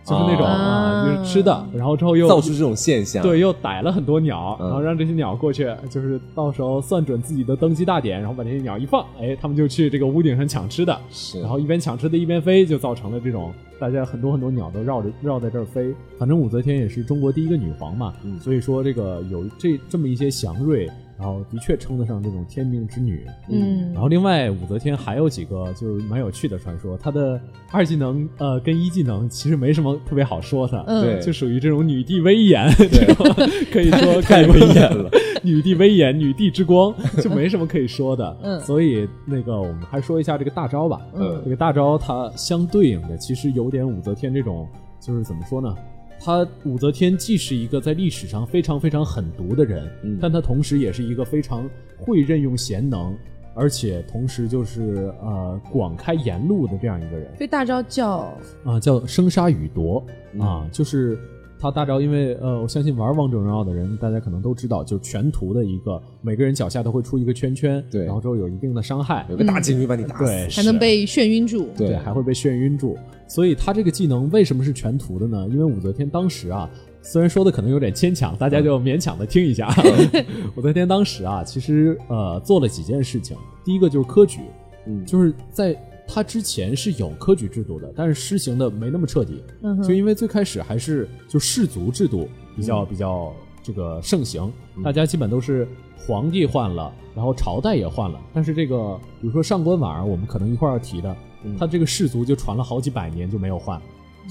[0.04, 0.49] 就是那种哦。
[0.49, 4.67] 啊，就是吃的，然后之后又造出这种现象，对，又逮了很多鸟，嗯。
[4.67, 15.93] 然后让这些鸟过去，就是到时候算准自己的登基大典，然后把这些鸟一放，哎，他们就去这个屋顶上抢吃的，是，然后一边抢吃的一边飞，就造成了这种大家很多很多鸟都绕着绕在这儿飞。
[16.17, 18.39] 反正武则天也是中国第一个女皇嘛，嗯。
[18.39, 23.25] 所以说这个有这这么一些祥瑞，然后的确称得上这种天命之女。
[23.49, 27.39] 嗯然后另外武则天还有几个就是蛮有趣的传说，她的
[27.71, 33.25] 二技能呃跟一技能其实没什么特别好说的，嗯对就属于这种女帝威严，这种
[33.71, 35.10] 可以说 太威严了，
[35.43, 38.38] 女帝威严，女帝之光， 就没什么可以说的。
[38.41, 41.01] 嗯所以那个我们还说一下这个大招吧。
[41.15, 44.65] 嗯这个大招它相对应的其实有点武则天这种，
[45.01, 45.75] 就是怎么说呢？
[46.19, 53.15] 她武则天既是一个在历史上非常非常狠毒的人，嗯但他同时也是一个非常会任用贤能，
[53.53, 57.34] 而且同时就是呃广开言路的这样一个人。
[57.38, 61.17] 所以大招叫啊，叫生杀予夺嗯啊，就是
[61.59, 71.67] 他大招，因为呃，我相信玩王者荣耀的人，大家可能都知道，就是全图的一个，每个人脚下都会出一个圈圈，对然后之后有一定的伤害，有个大金鱼把你打死，对，还能被眩晕住。
[71.77, 72.97] 对对，还会被眩晕住。
[73.27, 75.47] 所以他这个技能为什么是全图的呢？
[75.51, 76.69] 因为武则天当时啊，
[77.01, 79.69] 虽然说的可能有点牵强，大家就勉强的听一下。
[80.55, 84.39] 武则天当时啊，其实呃做了几件事情，第一个就是科举，
[84.87, 85.75] 嗯就是在
[86.11, 94.51] 他之前是有科举制度的，但是施行的没那么彻底，嗯就因为最开始还是就氏族制度比较、比较这个盛行，
[94.83, 95.67] 大家基本都是
[95.97, 101.55] 皇帝换了，然后朝代也换了，但是这个比如说上官婉儿，我们可能一块儿要提的，嗯。
[101.57, 103.79] 他这个氏族就传了好几百年就没有换，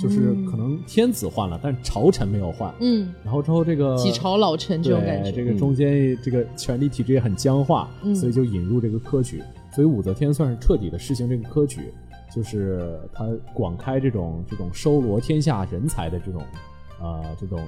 [0.02, 5.30] 就是可能天子换了，但朝臣没有换，嗯，然后之后这个几朝老臣这种感觉。
[5.30, 8.14] 这个中间这个权力体制也很僵化，嗯。
[8.14, 9.42] 所以就引入这个科举。
[9.78, 11.94] 所以武则天算是彻底的实行这个科举，
[12.34, 16.42] 就是他广开这种这种收罗天下人才的这种
[17.00, 17.60] 呃这种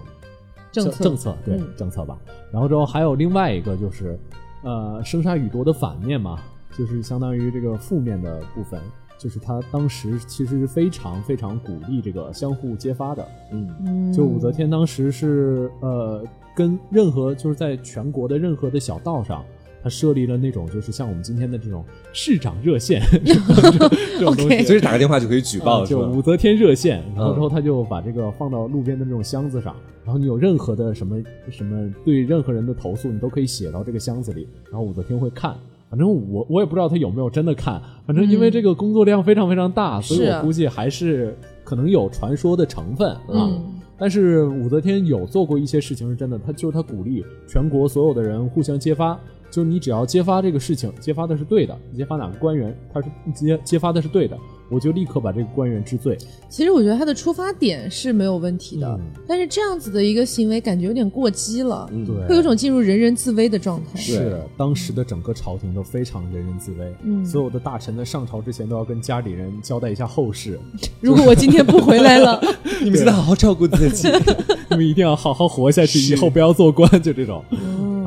[0.73, 2.19] 政策政策对、嗯政策吧。
[2.53, 4.19] 然后之后还有另外一个就是
[4.65, 6.41] 呃生杀予夺的反面嘛，
[6.77, 8.81] 就是相当于这个负面的部分。
[9.17, 16.25] 就是他当时其实是非常非常鼓励这个相互揭发的，嗯嗯就武则天当时是呃，
[16.57, 19.45] 跟任何就是在全国的任何的小道上，
[19.83, 24.63] 她设立了那种就是像我们今天的这种市长热线 这种东西。
[24.63, 31.17] 随时打个电话就可以举报，就武则天热线，然后嗯之后他就把这个放到路边的那种箱子上，然后你有任何的什么
[31.51, 35.57] 什么对任何人的投诉，你都可以写到这个箱子里，然后武则天会看。
[35.89, 43.21] 反正我我也不知道他有没有真的看，反正因为这个工作量非常非常大，所以我估计还是可能有传说的成分啊。
[43.29, 54.39] 嗯但是武则天有做过一些事情是真的，她就是她鼓励全国所有的人互相揭发，就是你只要揭发这个事情，揭发的是对的，你揭发哪个官员，他是揭揭发的是对的，
[54.71, 56.17] 我就立刻把这个官员治罪。
[56.49, 63.99] 其实我觉得他的出发点是没有问题的，嗯但是这样子的一个行为感觉有点过激了，嗯对，会有种进入人人自危的状态。
[63.99, 70.59] 是当时的整个朝廷都非常人人自危，嗯所有的大臣在上朝之前都要跟家里人交代一下后事，
[71.01, 72.41] 如果我今天不回来了，
[72.83, 74.09] 你们记得好好照顾自己。
[74.71, 77.45] 你们一定要好好活下去，以后不要做官，就这种。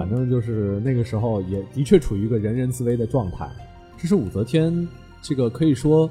[0.06, 3.50] 嗯反正就是那个时候也的确处于一个人人自危的状态。
[3.98, 4.88] 这是武则天，
[5.22, 6.10] 这个可以说，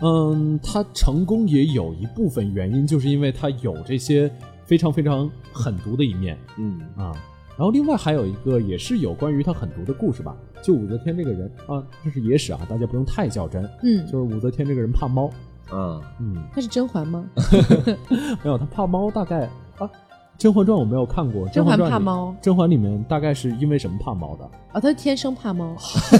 [0.00, 4.30] 嗯，她成功也有一部分原因，就是因为她有这些
[4.64, 7.12] 非常非常狠毒的一面嗯啊。
[7.58, 13.62] 然后另外还有一个也是有关于她狠毒的故事吧，就武则天这个人啊，这是野史啊，大家不用太较真。
[13.82, 15.26] 嗯，就是武则天这个人怕猫，
[15.70, 17.24] 啊，嗯，他是甄嬛吗？
[18.42, 19.40] 没有，她怕猫，大概
[19.78, 19.86] 啊，
[20.38, 24.44] 《甄嬛传》我没有看过，《甄嬛嬛传》怕猫甄嬛里面大概是因为什么怕猫的？
[24.74, 25.74] 哦，他是天生怕猫。
[25.80, 26.18] 是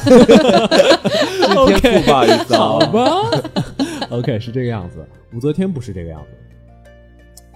[1.80, 2.86] 天赋不好意思好啊。
[2.86, 3.02] 吧，
[4.10, 5.04] OK 是这个样子。
[5.34, 6.28] 武则天不是这个样子。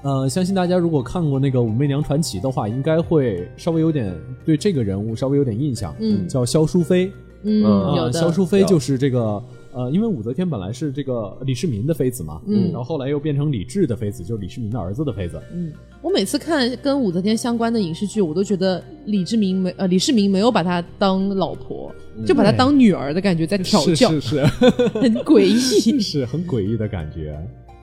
[0.02, 5.94] 呃，相信大家如果看过那个《武媚娘传奇》的话，应该会稍微有点对这个人物稍微有点印象。
[5.98, 7.10] 嗯叫萧淑妃。
[7.42, 9.42] 嗯，萧淑妃就是这个
[9.72, 15.40] 呃，因为武则天本来是这个李世民的妃子嘛，嗯然后后来又变成李治的妃子，就是李世民的儿子的妃子。
[15.52, 21.92] 嗯，我每次看跟武则天相关的影视剧，我都觉得李志明没呃李世民没有把她当老婆，
[22.26, 24.44] 就把她当女儿的感觉在调教，是是 是。
[24.44, 26.00] 很诡异。
[26.00, 27.38] 是很诡异的感觉。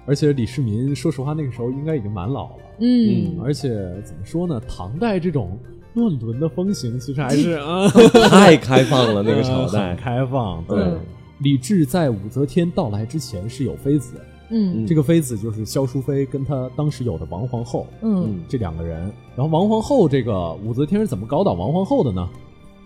[0.05, 2.63] 而且李世民，说实话，那个时候应该已经蛮老了。
[2.79, 3.69] 嗯而且
[4.03, 4.61] 怎么说呢？
[4.67, 5.57] 唐代这种
[5.95, 7.87] 乱伦的风行其实还是 啊，
[8.29, 10.63] 太开放了那个朝呃很代，开放。
[10.65, 10.99] 对嗯，
[11.39, 14.19] 李治在武则天到来之前是有妃子，
[14.49, 14.85] 嗯。
[14.85, 18.39] 这个妃子就是萧淑妃跟她当时有的王皇后，嗯。
[18.47, 19.01] 这两个人。
[19.35, 22.27] 然后王皇后这个武则天是怎么搞倒王皇后的呢？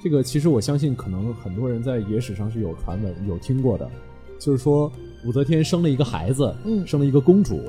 [0.03, 3.89] 这个其实我相信可能很多人在野史上是有传闻有听过的，
[4.39, 4.91] 就是说
[5.25, 6.85] 武则天生了一个孩子，嗯。
[6.85, 7.61] 生了一个公主，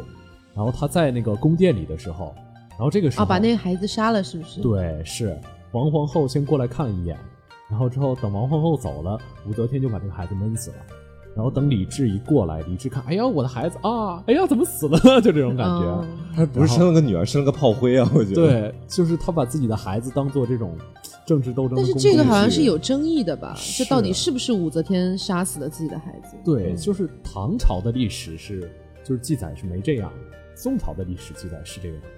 [0.55, 2.35] 然后她在那个宫殿里的时候，
[2.71, 5.39] 然后这个时候啊，把那个孩子杀了是不是？，对是。
[5.73, 7.17] 王皇后先过来看了一眼，
[7.73, 9.19] 然后之后等王皇后走了，
[9.49, 10.77] 武则天就把这个孩子闷死了。
[11.35, 14.99] 然后等李治一过来，李治看，哎呀，我的孩子啊，哎呀，怎么死了？
[15.23, 15.87] 就这种感觉。
[16.03, 16.07] 嗯
[16.37, 18.11] 他不是生了个女儿，生了个炮灰啊！
[18.15, 20.77] 我觉得，对，就是他把自己的孩子当做这种
[21.27, 23.57] 政治斗争的但是这个好像是有争议的吧？
[23.79, 26.37] 这到底是不是武则天杀死了自己的孩子？
[26.45, 28.71] 对，就是唐朝的历史是
[29.03, 32.09] 就是记载是没这样的，宋朝的历史记载是这个样的。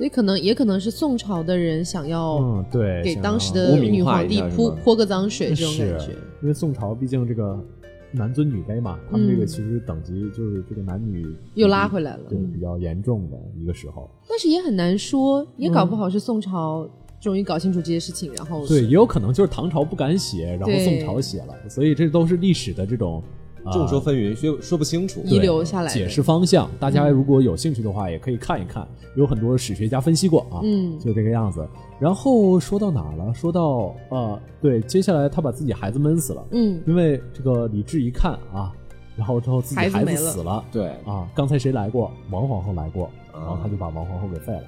[0.00, 6.16] 所以可能也可能是宋朝的人想要嗯，对，给当时的女皇帝泼泼个脏水，这种感觉。
[6.40, 7.62] 因为宋朝毕竟这个
[8.10, 14.10] 男尊女卑嘛，他们这个嗯其实等级就是这个男女又拉回来了对，比较严重的一个时候。
[14.26, 16.88] 但是也很难说，也嗯搞不好是宋朝
[17.20, 23.22] 终于搞清楚这些事情，然后对，也有可能就是唐朝不敢写，然后宋朝写了，所以这都是历史的这种。
[23.64, 25.20] 啊众说纷纭，说说不清楚。
[25.24, 26.70] 遗留下来解释方向。
[26.78, 28.86] 大家如果有兴趣的话，也可以看一看，
[29.16, 31.66] 有很多史学家分析过啊，嗯就这个样子。
[31.98, 33.32] 然后说到哪了？
[33.34, 38.72] 说到呃，对，接下来他把自己孩子闷死了，嗯因为这个李治一看啊，
[39.16, 42.10] 然后之后自己孩子死了，对，啊，刚才谁来过？
[42.30, 44.62] 王皇后来过，然后他就把王皇后给废了。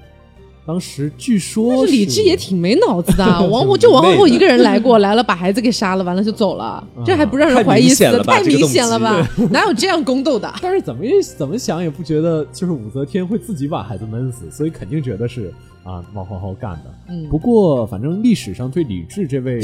[0.65, 9.29] 当时据说但是李治也挺没脑子的啊， 王后就王皇后一个人来过，来了把孩子给杀了，完了就走了，这还不让人怀疑死太明显了吧太明显了吧？
[9.51, 10.53] 哪有这样宫斗的？
[10.63, 15.53] 但是怎么也怎么想也不觉得就是武则天会自己把孩子闷死，所以肯定觉得是
[15.83, 16.95] 啊王皇后干的。
[17.09, 19.61] 嗯不过反正历史上对李治这位，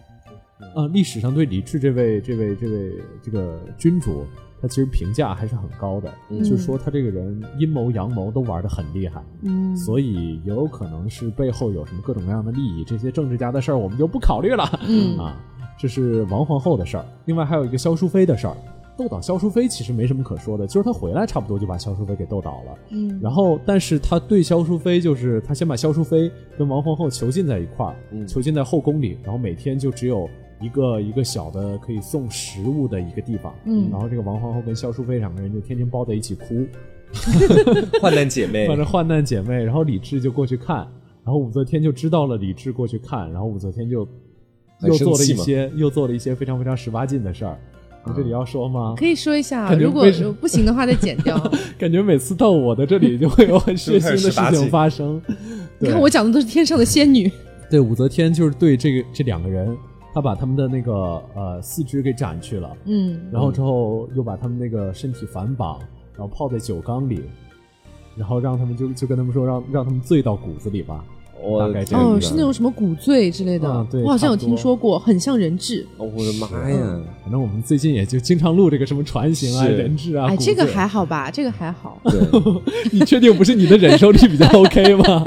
[0.74, 2.92] 啊历史上对李治这位这位这位
[3.24, 4.24] 这个君主，
[4.60, 14.64] 他其实评价还是很高的，就是说他这个人阴谋阳谋都玩得很厉害，嗯所以也有可能是背后有什么各种各样的利益，这些政治家的事儿我们就不考虑了。
[14.86, 15.36] 嗯啊，
[15.78, 17.04] 这是王皇后的事儿。
[17.24, 18.56] 另外还有一个萧淑妃的事儿。
[18.98, 22.78] 斗倒萧淑妃其实没什么可说的，就是他回来差不多就把萧淑妃给斗倒了。
[22.90, 30.28] 嗯然后，但是他对萧淑妃就是他先把萧淑妃跟王皇后囚禁在一块儿，嗯囚禁在后宫里，然后每天就只有
[30.60, 33.54] 一个一个小的可以送食物的一个地方。
[33.64, 36.66] 嗯然后这个王皇后跟萧淑妃两个人就天天抱在一起哭，
[38.00, 39.62] 患难姐妹反，正 患难姐妹。
[39.64, 40.76] 然后李治就过去看，
[41.24, 44.06] 然后武则天就知道了李治过去看，然后武则天就
[44.82, 47.58] 又做了一些又做了一些非常非常十八禁的事儿。
[48.06, 48.94] 你这里要说吗？
[48.96, 51.38] 可以说一下，如果为什么不行的话再剪掉。
[51.78, 55.20] 感觉每次到我的这里就会有很血腥的事情发生。
[55.78, 57.30] 你看我讲的都是天上的仙女，
[57.70, 59.76] 对武则天就是对这个这两个人，
[60.12, 60.92] 她把他们的那个
[61.34, 65.78] 呃四肢给斩去了，嗯然后之后又把他们那个身体反绑，
[66.16, 67.22] 然后泡在酒缸里，
[68.16, 71.04] 然后让他们就就跟他们说让让他们醉到骨子里吧。
[71.42, 75.86] 我大概这个哦，是那种什么骨醉之类的啊，对我好像有听说过，很像人质。
[75.96, 77.00] 哦我的妈呀！
[77.22, 80.26] 反正我们最近也就经常录这个什么船型啊、人质啊。
[80.28, 81.30] 哎，这个还好吧？
[81.30, 81.98] 这个还好。
[82.92, 85.24] 你确定不是你的忍受力比较 OK 吗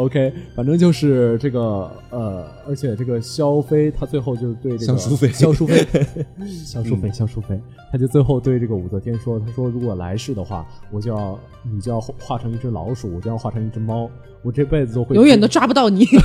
[0.00, 5.86] ？OK，反正就是这个呃，而且这个萧飞他最后就对这个萧淑妃萧淑妃，
[6.64, 7.60] 萧淑妃，萧淑妃，
[7.92, 14.08] 他就最后对这个武则天说，他说如果来世的话，我就要你就要化成一只老鼠，我就要化成一只猫，
[14.42, 16.04] 我这辈子都会永远都抓不到你。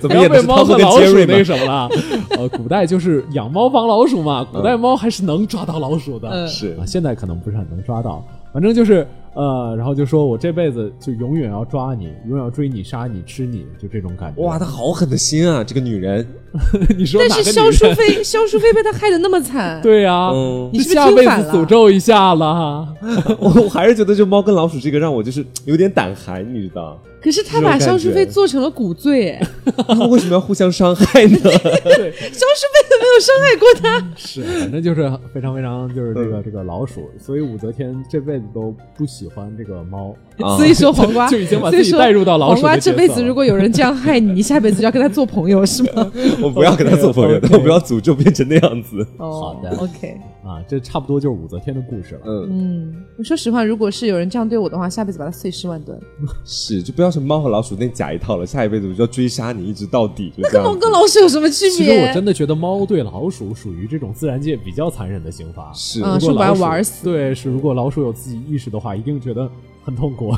[0.00, 1.00] 怎么演的是汤姆猫和老？
[1.00, 1.88] 鼠那个什么了？
[2.38, 6.28] 呃，古代就是养猫防老鼠嘛，古代猫还是能抓到老鼠的。
[6.28, 9.06] 嗯是啊，现在可能不是很能抓到，反正就是
[9.36, 14.42] 呃，然后就说我这辈子就永远要抓你，永远要追你、杀你、吃你，就这种感觉。
[14.42, 15.62] 哇，她好狠的心啊！
[15.62, 16.26] 这个女人，
[16.96, 22.88] 你说但哪个女人是萧淑妃，萧淑妃被他害的那么惨，对呀、嗯你下辈子诅咒一下了。
[23.38, 26.98] 我我还是觉得就猫跟老鼠这个让我就是有点胆寒，你知道？
[27.22, 29.46] 可是他把萧淑妃做成了骨醉，哎，
[29.88, 31.36] 他们为什么要互相伤害呢？
[31.36, 34.12] 萧淑妃都没有伤害过他。
[34.14, 40.14] 是，反正就是非常非常就是这嗯个、这个老鼠，所以武则天这辈子都不喜欢这个猫。
[40.40, 46.10] 啊所以说黄瓜 就已经把所以说自己带入到老鼠的黄瓜这辈子如果有人这样害你， 你下辈子就要跟他做朋友是吗？
[46.42, 49.06] 我不要跟他做朋友 我不要诅咒变成那样子。
[49.18, 50.16] 哦好的，OK，
[50.46, 52.20] 啊，这差不多就是武则天的故事了。
[52.24, 55.98] 嗯，嗯，我说实话，如果是有人这样对我的话，下辈子把他碎尸万段。
[56.44, 60.32] 是，就不要是猫和老鼠那假一套了，下一辈子我就要追杀你，一直到底。
[60.36, 62.14] 就这样子猫跟老鼠有什么区其实我别？
[62.14, 65.72] 真的觉得猫对老鼠属于这种自然界比较残忍的刑罚。
[65.74, 69.50] 是嗯是把它老鼠玩死对，是如果老鼠有自己意识的话，一定定觉得
[69.84, 70.34] 很痛苦。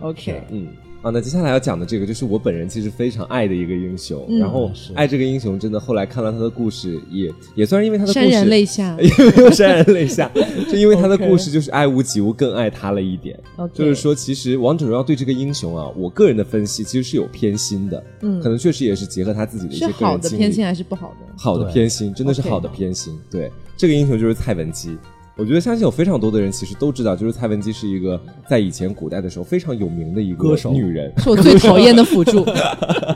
[0.00, 0.68] OK，嗯。
[1.06, 8.96] 啊，那接下来要讲的这个就是我本人其实非常爱的一个英雄，嗯然后爱这个英雄真的后来看了他的故事，也也算是因为他的故潸然事，泪下。
[9.00, 10.28] 因为没有潸然泪下，
[10.68, 13.38] 就因为他的故事就是爱屋及乌，更爱他了一点。
[13.72, 21.32] 就是说，其实王者荣耀对这个英雄啊，我个人的分析其实是有偏心的，嗯可能确实也是结合他自己的一些个人经历的偏心，还是不好的？
[21.36, 23.16] 好的偏心，真的是好的偏心。
[23.30, 24.98] 对，这个英雄就是蔡文姬。
[25.38, 28.18] 我觉得相信有非常多的人其实都知道，就是蔡文姬是一个
[28.48, 31.12] 在以前古代的时候非常有名的一个歌手女人。
[31.18, 32.42] 是我最讨厌的辅助。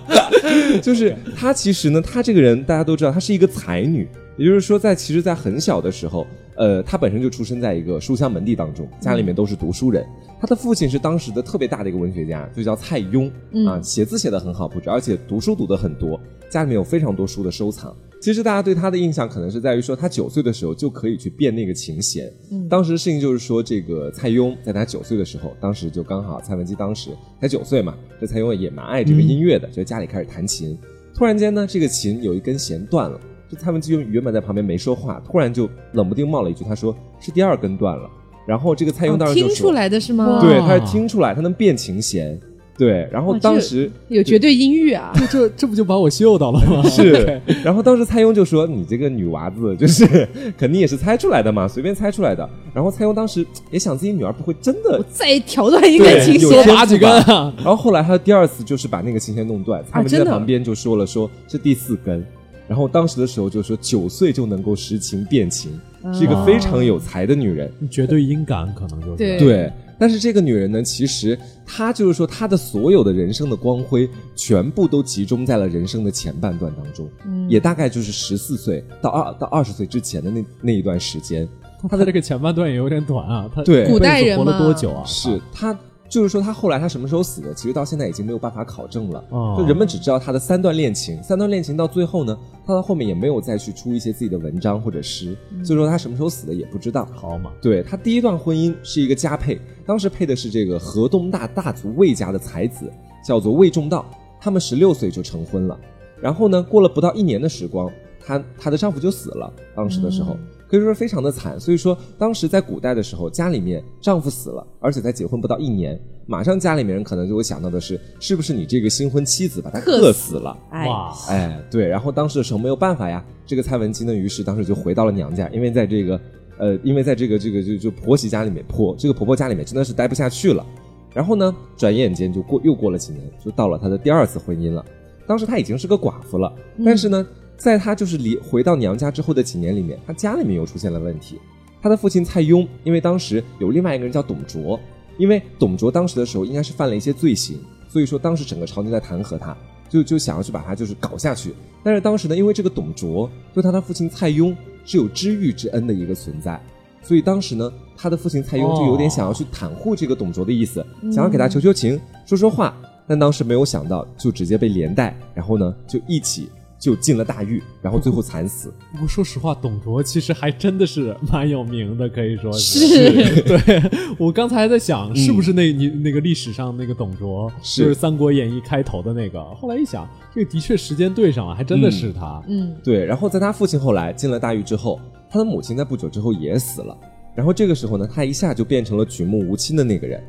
[0.82, 4.06] 就是她其实呢，她这个人大家都知道，她是一个才女，
[4.36, 10.04] 也就是说在，其实，在很小的时候，呃，她本身就出生在一个书香门第当中，家里面都是读书人。
[10.38, 13.30] 她的父亲是当时的特别大的一个文学家，就叫蔡邕、
[13.66, 17.96] 啊，写字写得很好，不止，而且读书读得很多，家里面有非常多书的收藏。
[18.20, 22.30] 其实大家对他的印象可能是在于说，他九岁的时候就可以去变那个琴弦。
[22.68, 27.10] 当时的事情就是说，这个蔡邕在他九岁的时候，当时就刚好蔡文姬当时
[27.40, 30.76] 才九岁嘛，这蔡邕也蛮爱这个音乐的，就家里开始弹琴。
[31.14, 33.18] 突然间呢，这个琴有一根弦断了，
[33.48, 38.10] 这蔡文姬原本在旁边没说话，突然就冷不丁冒了一句，他说是第二根断了。
[38.46, 40.40] 然后这个蔡邕当时就听出来的是吗？
[40.42, 42.38] 对，哇他是听出来，他能变琴弦。
[42.80, 45.12] 对，然后当时有绝对音域啊！
[45.14, 46.82] 这这这不就把我秀到了吗？
[46.88, 50.26] 是，然后当时蔡邕就说：“你这个女娃子，就是
[50.56, 57.52] 肯定也是猜出来的嘛，随便猜出来的。”然后蔡邕当时也想自己女儿不会真的再挑断一根琴弦天，拔几根啊？
[57.58, 62.24] 然后后来他第二次就是把那个琴弦弄断，蔡文姬真的在旁边就说了说是第四根，
[62.66, 65.70] 然后当时的时候就说九岁就能够识琴辨琴，
[66.14, 67.70] 是一个非常有才的女人。
[67.90, 77.07] 绝对音感可能就是对对，但是这个女人呢，其实她就是说她的所有的人生的光辉全部都集中在了人生的前半段当中，
[77.51, 81.46] 也大概就是十四岁到二到二十岁之前的那那一段时间。
[81.86, 83.51] 她的这个前半段也有点短啊。
[83.55, 85.05] 她对一辈子古代人活了多久啊？
[85.05, 85.78] 是她，
[86.11, 89.24] 就是说他后来他什么时候死的，其实到现在已经没有办法考证了。
[89.30, 92.36] 哦就人们只知道他的三段恋情，三段恋情到最后呢，
[92.66, 97.08] 他到后面也没有再去出一些自己的文章或者诗，所以说他什么时候死的也不知道。
[97.14, 102.92] 好嘛，对他第一段婚姻是一个佳配，当时配的是这个河东大大族魏家的才子，
[103.24, 104.04] 叫做魏仲道。
[104.42, 105.78] 他们十六岁就成婚了，
[106.20, 107.88] 然后呢，过了不到一年的时光，
[108.18, 109.52] 她她的丈夫就死了。
[109.76, 110.34] 当时的时候，
[110.70, 111.58] 可以说非常的惨。
[111.58, 120.56] 所以说，当时在古代的时候，家里面丈夫死了，而且才结婚不到一年，马上家里面人可能就会想到的是，是不是你这个新婚妻子把他克克死了？
[120.70, 126.20] 哎，哇，哎，对，然后当时的时候没有办法呀，这个蔡文姬呢，于是当时就回到了娘家，因为在这个，
[126.58, 130.64] 呃，因为在这个这个就就婆媳家里面，婆这个婆婆家里面真的是待不下去了，
[131.12, 134.84] 然后呢，转眼间就过又过了几年，就到了她的第二次婚姻了。
[135.26, 136.52] 当时她已经是个寡妇了，
[136.84, 137.26] 但是呢，
[137.61, 141.38] 在她就是离回到娘家之后的几年里面，她家里面又出现了问题。
[141.82, 144.80] 她的父亲蔡邕，因为当时有另外一个人叫董卓，
[145.18, 149.54] 因为董卓当时的时候应该是犯了一些罪行，所以说当时整个朝廷在弹劾他，
[149.90, 151.54] 就就想要去把他就是搞下去。
[151.82, 154.56] 但是当时呢，因为这个董卓对他的父亲蔡邕
[154.86, 156.58] 是有知遇之恩的一个存在，
[157.02, 162.74] 所以当时呢，他的父亲蔡邕就有点想要去袒护这个董卓的意思，想要给他求求情、说说话。
[163.06, 166.48] 但当时没有想到，就直接被连带，然后呢就一起
[166.80, 168.72] 就进了大狱，然后最后惨死。
[168.90, 173.82] 不过说实话，董卓其实还真的是蛮有名的，可以说是对
[174.18, 179.44] 我刚才还在想，是不是那你那个历史上那个董卓，是就是《三国演义》开头的那个？
[179.56, 182.42] 后来一想，这个的确时间对上了，还真的是他。
[182.48, 186.96] 嗯，对，然后在他父亲后来进了大狱之后，他的母亲在不久之后也死了。
[187.34, 190.22] 然后这个时候呢，他一下就变成了举目无亲的那个人。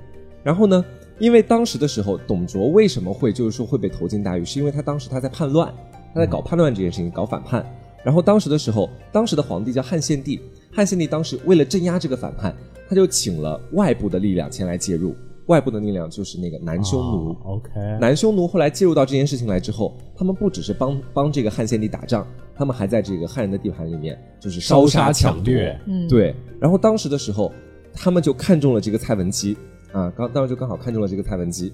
[0.44, 0.84] 然后呢，
[1.18, 5.74] 因为当时的时候，董卓为什么会就是说会被投进大狱，是因为他当时他在叛乱，
[6.14, 7.66] 他在搞叛乱这件事情，搞反叛。
[8.04, 10.40] 然后当时的时候，当时的皇帝叫汉献帝，
[10.74, 12.56] 汉献帝当时为了镇压这个反叛，
[12.90, 15.16] 他就请了外部的力量前来介入。
[15.48, 17.30] 外部的力量就是那个南匈奴。
[17.32, 25.54] 哦 OK，南匈奴后来介入到这件事情来之后，他们不只是帮帮这个汉献帝打仗，他们还在这个汉人的地盘里面就是烧杀抢夺。
[25.54, 27.52] 掠，嗯，对，然后当时的时候，
[27.94, 29.58] 他们就看中了这个蔡文姬
[29.92, 31.74] 啊，刚当时就刚好看中了这个蔡文姬。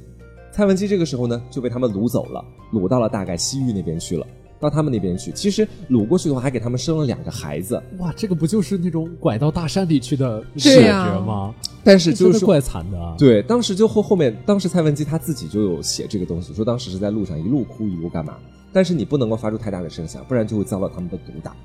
[0.58, 2.44] 蔡文姬这个时候呢，就被他们掳走了，
[2.74, 4.26] 掳到了大概西域那边去了，
[4.60, 5.32] 到他们那边去。
[5.32, 11.54] 其实掳过去的话，还给他们生了两个孩子，哇，这个不就是那种拐到大山里去的感对呀觉吗？
[11.84, 13.14] 但是就是怪惨的啊。
[13.20, 18.34] 对，当时就后后面，当时蔡文姬她自己就有写这个东西，说当时是在路上一路哭一路干嘛，
[18.74, 21.56] 但是你不能够发出太大的声响，不然就会遭到他们的毒打。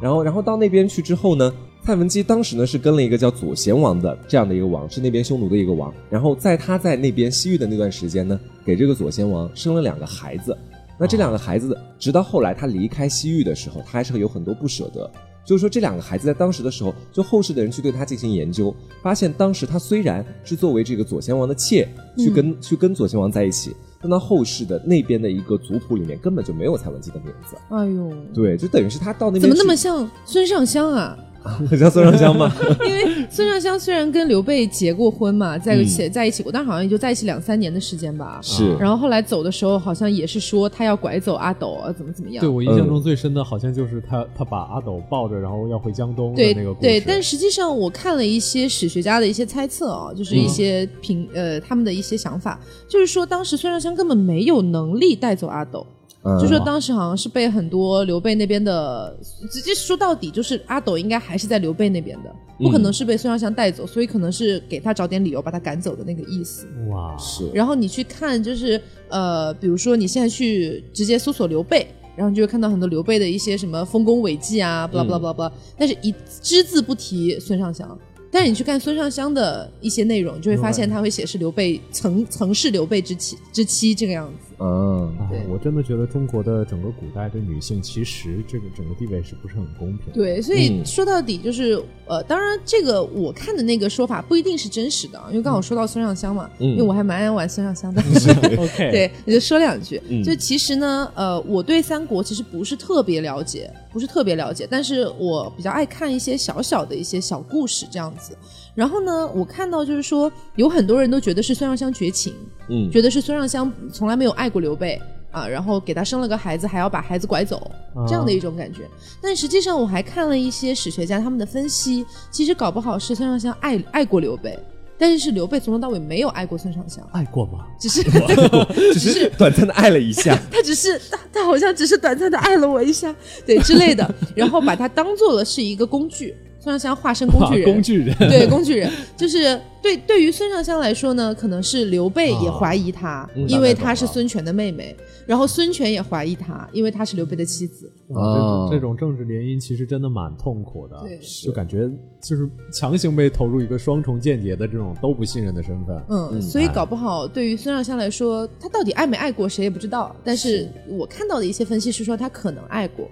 [0.00, 5.92] 然后，然后到那边去之后呢，蔡文姬当时呢是跟了一个叫左贤王的这样的一个王，是那边匈奴的一个王。
[6.10, 10.56] 然后在他在那边西域的那段时间呢，给这个左贤王生了两个孩子。
[10.98, 15.10] 那这两个孩子，直到后来他离开西域的时候，他还是有很多不舍得。
[15.44, 21.86] 就是说这两个孩子在当时的时候，就后世的人去对他进行研究，发现当时他虽然是作为这个左贤王的妾
[22.18, 23.76] 去跟、去跟左贤王在一起，
[24.06, 27.56] 但到后世的那边的一个族谱里面根本就没有蔡文姬的名字。
[27.70, 31.18] 哎呦，对，就等于是他到那边怎么那么像孙尚香啊？
[31.68, 32.52] 很像孙尚香吗？
[32.86, 38.38] 因为孙尚香虽然跟刘备结过婚嘛，在一嗯起、在一起过，但好像也就在一起两三年的时间吧。
[38.42, 42.40] 是然后后来走的时候，好像也是说他要拐走阿斗啊，怎么怎么样。
[42.40, 46.86] 对我印象中最深的好像就是他他把阿斗抱着，然后要回江东的对那个故事。
[46.86, 55.86] 对，但实际上我看了一些史学家的一些猜测啊、就是嗯一些评、呃他们的一些想法，就是说当时孙尚香根本没有能力带走阿斗。
[56.26, 59.16] 嗯就说当时好像是被很多刘备那边的，
[59.48, 66.66] 直接说到底就是阿斗应该还是在刘备那边的，不可能是被孙尚香带走，所以可能是给他找点理由把他赶走的那个意思。
[66.90, 76.12] 哇，是然后你去看，就是呃，比如说你现在去直接搜索刘备，然后你就会看到很多刘备的一些什么丰功伟绩啊，巴拉巴拉巴拉巴拉，但是一
[76.42, 77.96] 只字不提孙尚香。
[78.28, 84.54] 但是你去看孙尚香的一些内容，就会发现他会写是刘备曾曾是刘备之妻之妻这个样子。
[84.58, 85.14] 嗯，
[85.50, 98.02] 我真的觉得中国的整个古代对女性其实这个整个地位是不是很公平？，对，所以嗯说到底就是，呃，当然这个我看的那个说法不一定是真实的啊，因为刚好说到孙尚香嘛，嗯因为我还蛮爱玩孙尚香的。
[98.56, 100.00] OK，对，我就说两句。
[100.08, 108.36] 嗯就其实呢，呃，我对三国其实不是特别了解，不是特别了解，但是我比较爱看一些小小的一些小故事这样子。
[108.76, 112.34] 然后呢，我看到就是说，有很多人都觉得是孙尚香绝情，
[112.68, 112.88] 嗯。
[112.92, 115.00] 觉得是孙尚香从来没有爱过刘备
[115.32, 117.70] 啊，然后给他生了个孩子，还要把孩子拐走，
[118.06, 118.82] 这样的一种感觉。
[119.20, 124.58] 但实际上，我还看了一些史学家他们的分析，其实搞不好是孙尚香爱爱过刘备，
[124.98, 127.66] 但是是刘备从头到尾没有爱过孙尚香，爱过吗？
[127.80, 128.02] 只是
[128.92, 133.14] 只是短暂的爱了一下， 他只是他他好像只是短暂的爱了我一下，
[133.46, 136.34] 对之类的，然后把他当做了是一个工具，
[136.66, 144.96] 孙尚香化身工具人， 工具人， 对工具人，就是对对于孙尚香来说呢，可能是刘备也怀疑他，嗯因为她是孙权的妹妹，
[145.28, 147.88] 然后孙权也怀疑她，因为她是刘备的妻子。
[148.08, 151.88] 哇哦这种这种政治联姻其实真的蛮痛苦的，对就感觉
[152.20, 155.96] 就是强行被投入一个双重间谍的这种都不信任的身份。
[156.08, 160.16] 嗯，嗯所以搞不好对于孙尚香来说，她到底爱没爱过谁也不知道。
[160.24, 163.08] 但是我看到的一些分析是说她可能爱过，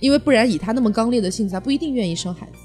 [0.00, 2.58] 因为不然以他那么刚烈的性子，他不一定愿意生孩子。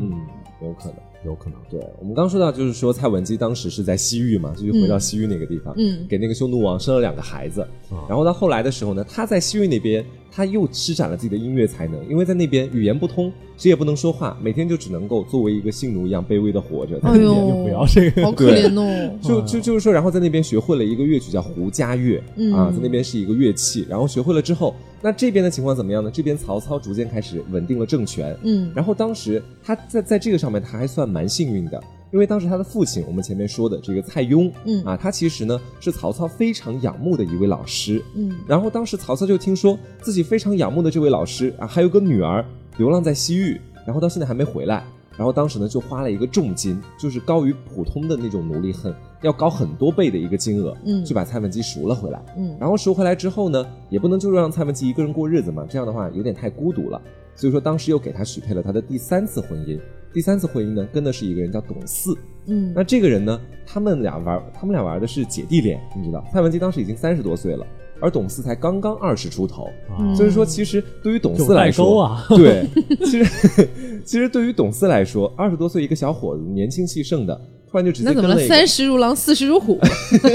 [0.00, 0.26] 嗯，
[0.62, 0.94] 有可能。
[1.24, 7.60] 有可能，对我们刚说到，就是说蔡文姬当时是在西域嘛，就是回到嗯西域那个地方，嗯给那个匈奴王生了两个孩子。
[7.90, 16.98] 啊然后到后来的时候呢，他在西域那边，他又施展了自己的音乐才能，因为在那边语言不通，谁也不能说话，每天就只能够作为一个性奴一样卑微的活着。
[17.00, 19.18] 在那边哎呦，就不要这个好可怜哦。
[19.22, 26.10] 就就就是说，然后在那边学会了一个乐曲叫胡笳乐、嗯啊，在那边是一个乐器，然后学会了之后，那这边的情况怎么样呢？
[26.12, 42.44] 这边曹操逐渐开始稳定了政权，嗯然后当时他在在这个上面他还算蛮幸运的，因为当时他的父亲，我们前面说的这个蔡邕，嗯啊，他其实呢是曹操非常仰慕的一位老师，嗯然后当时曹操就听说自己非常仰慕的这位老师啊，还有个女儿
[42.78, 44.84] 流浪在西域，然后到现在还没回来。
[45.16, 52.22] 然后当时呢，就花了一个重金，就是高于普通的那种奴隶很要高很多倍的一个金额，嗯去把蔡文姬赎了回来。
[52.36, 57.02] 嗯然后赎回来之后呢，也不能就让蔡文姬一个人过日子嘛，这样的话有点太孤独了。
[57.34, 59.78] 所以说当时又给他许配了他的第三次婚姻。
[60.12, 62.16] 第三次婚姻呢，跟的是一个人叫董四。
[62.50, 66.24] 嗯那这个人呢，他们俩玩，他们俩玩的是姐弟恋，你知道？
[66.32, 67.66] 蔡文姬当时已经三十多岁了，
[68.00, 69.64] 而董四才刚刚二十出头。
[69.90, 72.66] 啊所以说，其实对于董四来说，啊，对，
[73.04, 73.68] 其实
[74.02, 77.38] 其实对于董四来说，二十多岁一个小伙子，年轻气盛的，
[77.70, 78.48] 突然就直接那怎么了？
[78.48, 79.78] 三十如狼，四十如虎，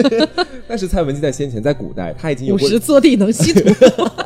[0.67, 3.61] 但是蔡文姬在先前，在古代，他已经五十坐地能吸土。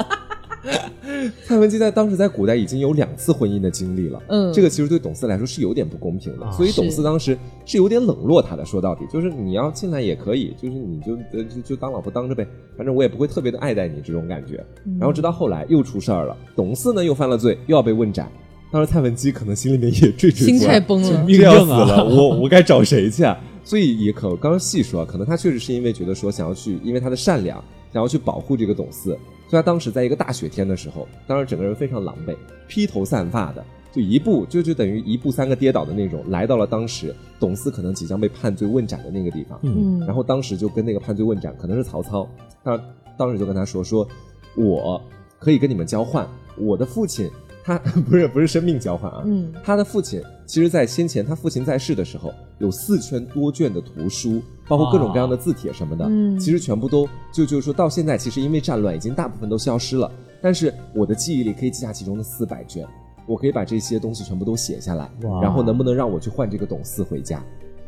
[1.45, 8.65] 蔡文姬在当时在古代已经有两次婚姻的经历了，嗯这个其实对董四来说是有点不公平的，啊所以董四当时是有点冷落他的。
[8.65, 12.45] 说到底，就是你要进来也可以，就是你就呃就就当老婆当着呗，
[12.76, 14.63] 反正我也不会特别的爱戴你这种感觉。
[14.86, 18.30] 嗯然后直到后来又出事儿了，董四呢又犯了罪，又要被问斩。
[18.70, 21.24] 当时蔡文姬可能心里面也惴惴心态，崩了。
[21.24, 23.39] 命这要死了，我我该找谁去啊？
[23.63, 27.63] 所以也可刚刚细说啊，可能他确实是因为觉得说想要去，因为他的善良，
[27.93, 29.15] 想要去保护这个董嗣，
[29.48, 32.36] 所以他当时在一个大雪天的时候，当时整个人非常狼狈，
[32.68, 40.00] 披头散发的，就一步就就等于一步三个跌倒的那种，来到了当时董嗣可能即将被判罪问斩的那个地方，嗯。
[40.02, 42.28] 然后当时就跟那个判罪问斩，可能是曹操，
[42.64, 42.78] 他
[43.18, 44.08] 当时就跟他说说，
[44.56, 45.02] 我
[45.39, 46.28] 可以跟你们交换，
[46.58, 47.30] 我的父亲
[47.64, 47.78] 他
[48.10, 49.54] 不是不是生命交换啊，嗯。
[49.64, 60.11] 他的父亲其实，在先前他父亲在世的时候，有四圈多卷的图书，包括各种各样的字帖什么的，嗯其实全部都就就是说到现在，其实因为战乱已经大部分都消失了，
[60.41, 62.88] 但是我的记忆里可以记下其中的四百卷。
[63.26, 67.43] 我可以把这些东西全部都写下来，哇然后能不能让我去换这个董四回家？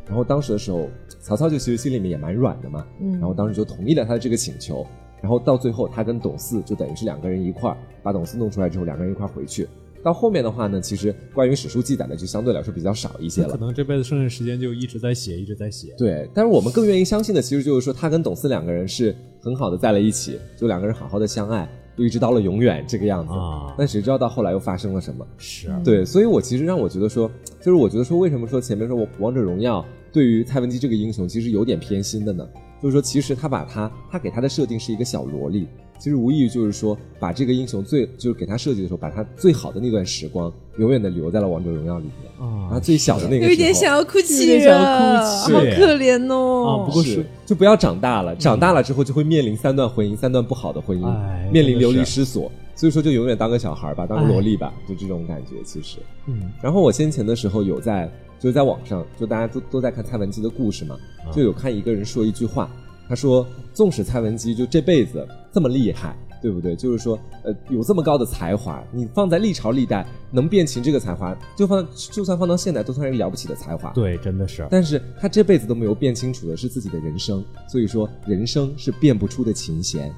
[0.06, 0.90] 然后当时的时候，
[1.22, 4.86] 曹操就其实心里面也蛮软的嘛，嗯然后当时就同意了他的这个请求。
[5.22, 9.66] 然后到最后，他跟董四就等于是两个人一块儿把董四弄出来之后，两个人一块儿回去。
[10.04, 13.58] 到后面的话呢，其实关于史书记载的就相对来说比较少一些了可。
[13.58, 15.94] 能这辈子剩下时间就一直在写，一直在写。
[15.98, 23.34] 对，但是我们更愿意相信的，其实就是说他跟董四两个人是很好的在了一起，就两个人好好的相爱，就一直到了永远这个样子。
[23.34, 25.26] 啊但谁知道到后来又发生了什么？
[25.38, 27.30] 是对，所以我其实让我觉得说，
[27.60, 32.48] 就是我觉得说，为什么说前面说我王者荣耀对于蔡文姬这个英雄其实有点偏心的呢？
[32.82, 35.68] 就是说，其实他把他他给他的设定是一个小萝莉，
[36.00, 42.50] 其实无异于就是说，把这个英雄最就是给他设计的时候，把他最好的那段时光永远的留在了王者荣耀里面。
[42.50, 46.66] 啊他最小的那个时候，有一点想要哭泣有点想要了，哭泣好可怜哦。
[46.66, 52.50] 啊不过是就不要长大了，长大了之后就会面临三段婚姻，三段不好的婚姻，哎面临流离失所。
[52.76, 55.56] 所以说，就永远当个小孩吧，当个萝莉吧，就这种感觉。
[55.66, 55.98] 其实，
[56.28, 60.96] 嗯然后我先前的时候有在，就是在网上，就大家都都在看蔡文姬的故事嘛，
[61.26, 62.72] 啊就有看一个人说一句话，
[63.10, 66.16] 他说，纵使蔡文姬就这辈子这么厉害。
[66.42, 66.76] 对不对？
[66.76, 73.92] 就是说，呃，有这么高的才华，你放在历朝历代能辨琴这个才华，就放就算放到现代，都算是一个了不起的才华。
[73.92, 74.66] 对，真的是。
[74.70, 80.12] 但是他这辈子都没有辨清楚的是自己的人生，所以说人生是辨不出的琴弦。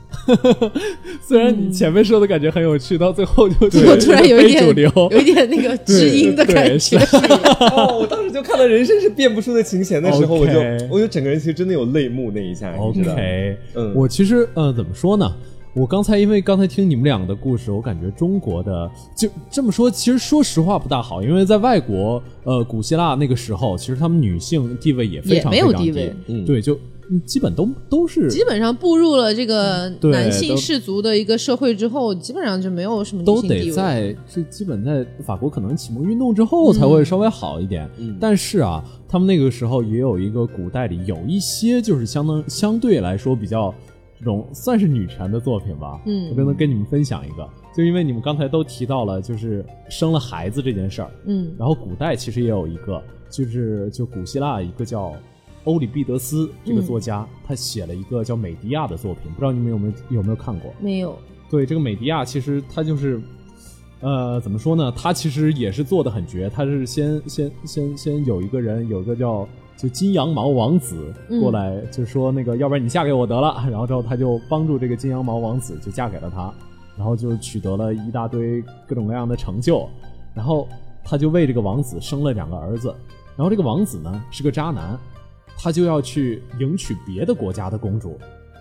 [1.22, 4.92] 虽然你前面说的感觉很有趣，到最后就我突然有一点主流。
[5.12, 6.98] 有一点那个知音的感觉。
[7.76, 10.60] 哦，我当时就看到人生是辨不出的琴弦的时候，我就
[10.90, 15.32] 我就整个人其实真的有泪目那一下，你知道？OK，嗯我其实呃怎么说呢？
[15.74, 26.46] 我刚才因为刚才听你们两个的故事，我感觉中国的就这么说，其实说实话不大好，因为在外国，呃，古希腊那个时候，其实他们女性地位也非常也没有非常低地位嗯。
[26.46, 26.78] 对，就
[27.10, 33.72] 嗯基本都都是基本上步入了这个男性氏族的一个社会之后，基本上就没有什么女都得。
[33.72, 38.18] 在这基本在法国可能启蒙运动之后才会稍微好一点，嗯。
[38.20, 43.74] 但是啊，他们那个时候也有一个古代里有一些就是相当相对来说比较
[44.22, 53.02] 这种算是女权的作品吧，嗯我就能跟你们分享一个，就因为你们刚才都提到了就是生了孩子这件事儿，嗯然后古代其实也有一个，
[53.32, 55.14] 就是就古希腊一个叫
[55.64, 60.72] 欧里庇得斯这个作家，他写了一个叫《美狄亚》的作品，不知道你们有没有有没有看过？
[60.80, 61.18] 没有。
[61.50, 63.22] 对，这个美狄亚其实他就是，
[64.02, 64.92] 呃，怎么说呢？
[64.96, 69.48] 他其实也是做的很绝，他是先先先先有一个人，有一个叫
[69.78, 73.64] 就金羊毛王子嗯过来，就说那个，要不然你嫁给我得了。
[73.70, 76.52] 然后之后他就帮助这个金羊毛王子就嫁给了他，
[76.98, 79.88] 然后就取得了一大堆各种各样的成就，
[80.34, 80.68] 然后
[81.04, 82.94] 他就为这个王子生了两个儿子，
[83.36, 84.98] 然后这个王子呢是个渣男，
[85.56, 88.18] 他就要去迎娶别的国家的公主，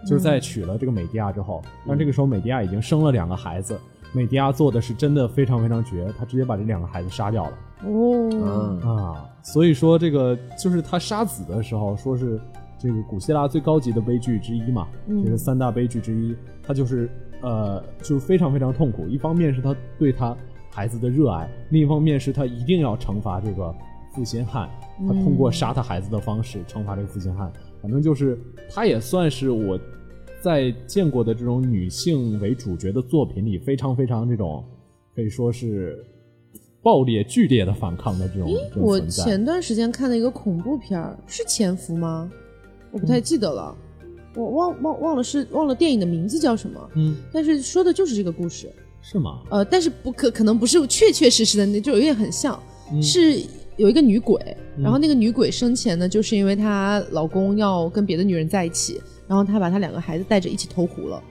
[0.06, 3.78] 就是在娶了这个美迪亚之后，但这个时候美迪亚已经生了两个孩子，
[4.12, 7.52] 美迪亚做的是真的非常非常绝，他直接把这两个孩子杀掉了。
[7.84, 12.40] 哦，啊，啊，所以说这个就是他杀子的时候说是
[12.78, 15.24] 这个古希腊最高级的悲剧之一嘛，嗯。
[15.24, 17.08] 这是三大悲剧之一，他就是
[17.40, 20.36] 呃就是非常非常痛苦，一方面是他对他
[20.70, 23.74] 孩子的热爱，另一方面是他一定要惩罚这个
[24.12, 24.68] 负心汉，
[25.06, 27.50] 他通过杀他孩子的方式惩罚这个负心汉，
[27.80, 28.38] 反正就是
[28.68, 29.78] 他也算是我
[30.42, 34.64] 在见过的这种女性为主角的作品里非常非常这种
[35.14, 36.04] 可以说是
[36.82, 39.00] 爆裂剧烈的反抗的这种这种我。
[39.00, 42.30] 前段时间看了一个恐怖片儿，是《潜伏》吗？
[42.90, 43.76] 我不太记得了，
[44.34, 48.72] 我忘忘忘了是忘了电影的名字叫什么，嗯，但是说的就是这个故事。
[49.02, 49.40] 是吗？
[49.50, 52.62] 呃，但是不可可能不是确确实实的，那就有点很像，
[52.92, 53.42] 嗯是
[53.76, 54.38] 有一个女鬼，
[54.76, 59.00] 然后那个女鬼生前呢，就是因为她老公要跟别的女人在一起，
[59.30, 61.22] 然后他把他两个孩子带着一起投湖了，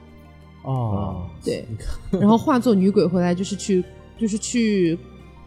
[0.64, 1.68] 哦，对，
[2.18, 3.84] 然后化作女鬼回来，就是去
[4.18, 4.98] 就是去，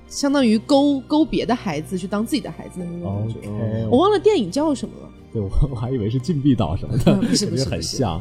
[0.07, 3.89] 相当于勾勾别的孩子去当自己的孩子的那种感觉。
[3.91, 5.09] 我忘了电影叫什么了。
[5.33, 8.21] 对我我还以为是禁闭岛什么的，不是 不是很像。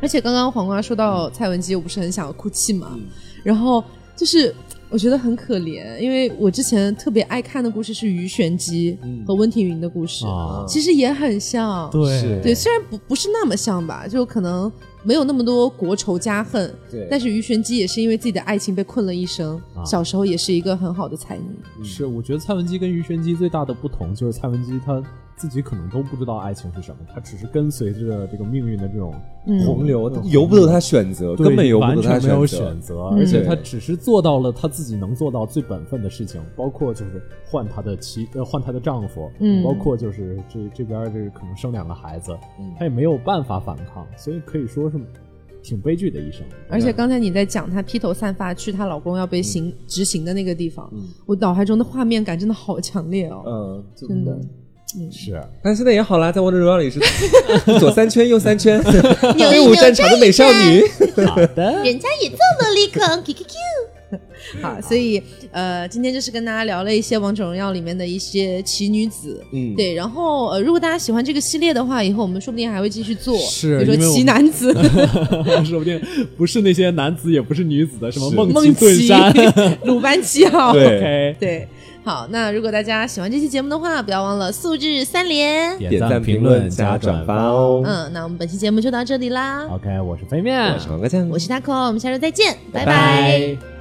[0.00, 2.96] 而且刚刚黄瓜说到蔡文姬，我不是很想要哭泣嘛，
[3.42, 3.82] 然后
[4.14, 4.54] 就是
[4.94, 10.64] 我觉得很可怜，因为我之前特别爱看的故事是鱼玄机和温庭筠的故事，啊。
[10.68, 11.90] 其实也很像。
[11.90, 12.40] 对。
[12.40, 14.70] 对，虽然不不是那么像吧，就可能
[15.02, 17.08] 没有那么多国仇家恨，对。
[17.10, 19.84] 但是鱼玄机也是因为自己的爱情被困了一生，啊。
[19.84, 21.84] 小时候也是一个很好的才女。
[21.84, 25.02] 是，我觉得蔡文姬跟鱼玄机最大的不同就是蔡文姬她
[25.36, 29.14] 自己可能都不知道爱情是什么，她只是跟随着这个命运的这种
[29.46, 29.64] 嗯。
[29.64, 32.80] 洪流由不得他选择，根本由不得他全没有选择选。
[32.80, 33.46] 择，嗯而且对。
[33.46, 39.62] 她只是做到了她自己能做到最本分的事情，包括就是换她的妻呃换她的丈夫，嗯。
[39.64, 42.36] 包括就是这这边儿这个可能生两个孩子，
[42.78, 44.98] 她也没有办法反抗，所以可以说是
[45.62, 46.42] 挺悲剧的一生。
[46.68, 54.38] 而且刚才你在讲她披头散发去她老公要被刑执行的那个地方，嗯我脑海中的画面感真的好强烈哦，嗯，真的。
[55.10, 57.00] 是但现在也好啦，在王者荣耀里是
[57.80, 58.82] 左三圈右三圈，
[59.36, 60.82] 扭飞舞战场的美少女。
[61.26, 63.54] 好的，人家也这么立坑，Q Q Q。
[64.62, 65.20] 好，所以
[65.50, 69.94] 呃，今天就是跟大家聊了一些王者荣耀里面的一些奇女子，嗯对。
[69.94, 74.72] 然后呃，如果大家喜欢这个系列的话，以后我们说不定还会继续做，是比如说奇男子、
[75.64, 76.00] 说不定
[76.36, 81.68] 不是那些男子，也不是女子的，什么是梦梦奇盾奇山。、鲁班七号，对 OK，对。
[82.04, 85.78] 好，那如果大家喜欢这期节目的话，不要忘了素质三连。
[85.78, 87.34] 点赞、评论、加转发。
[87.44, 87.82] 哦。
[87.82, 89.66] 嗯，那我们本期节目就到这里啦。
[89.70, 93.73] OK，我是飞面，我是黄瓜酱，我是 taco，我们下周再见，拜拜拜拜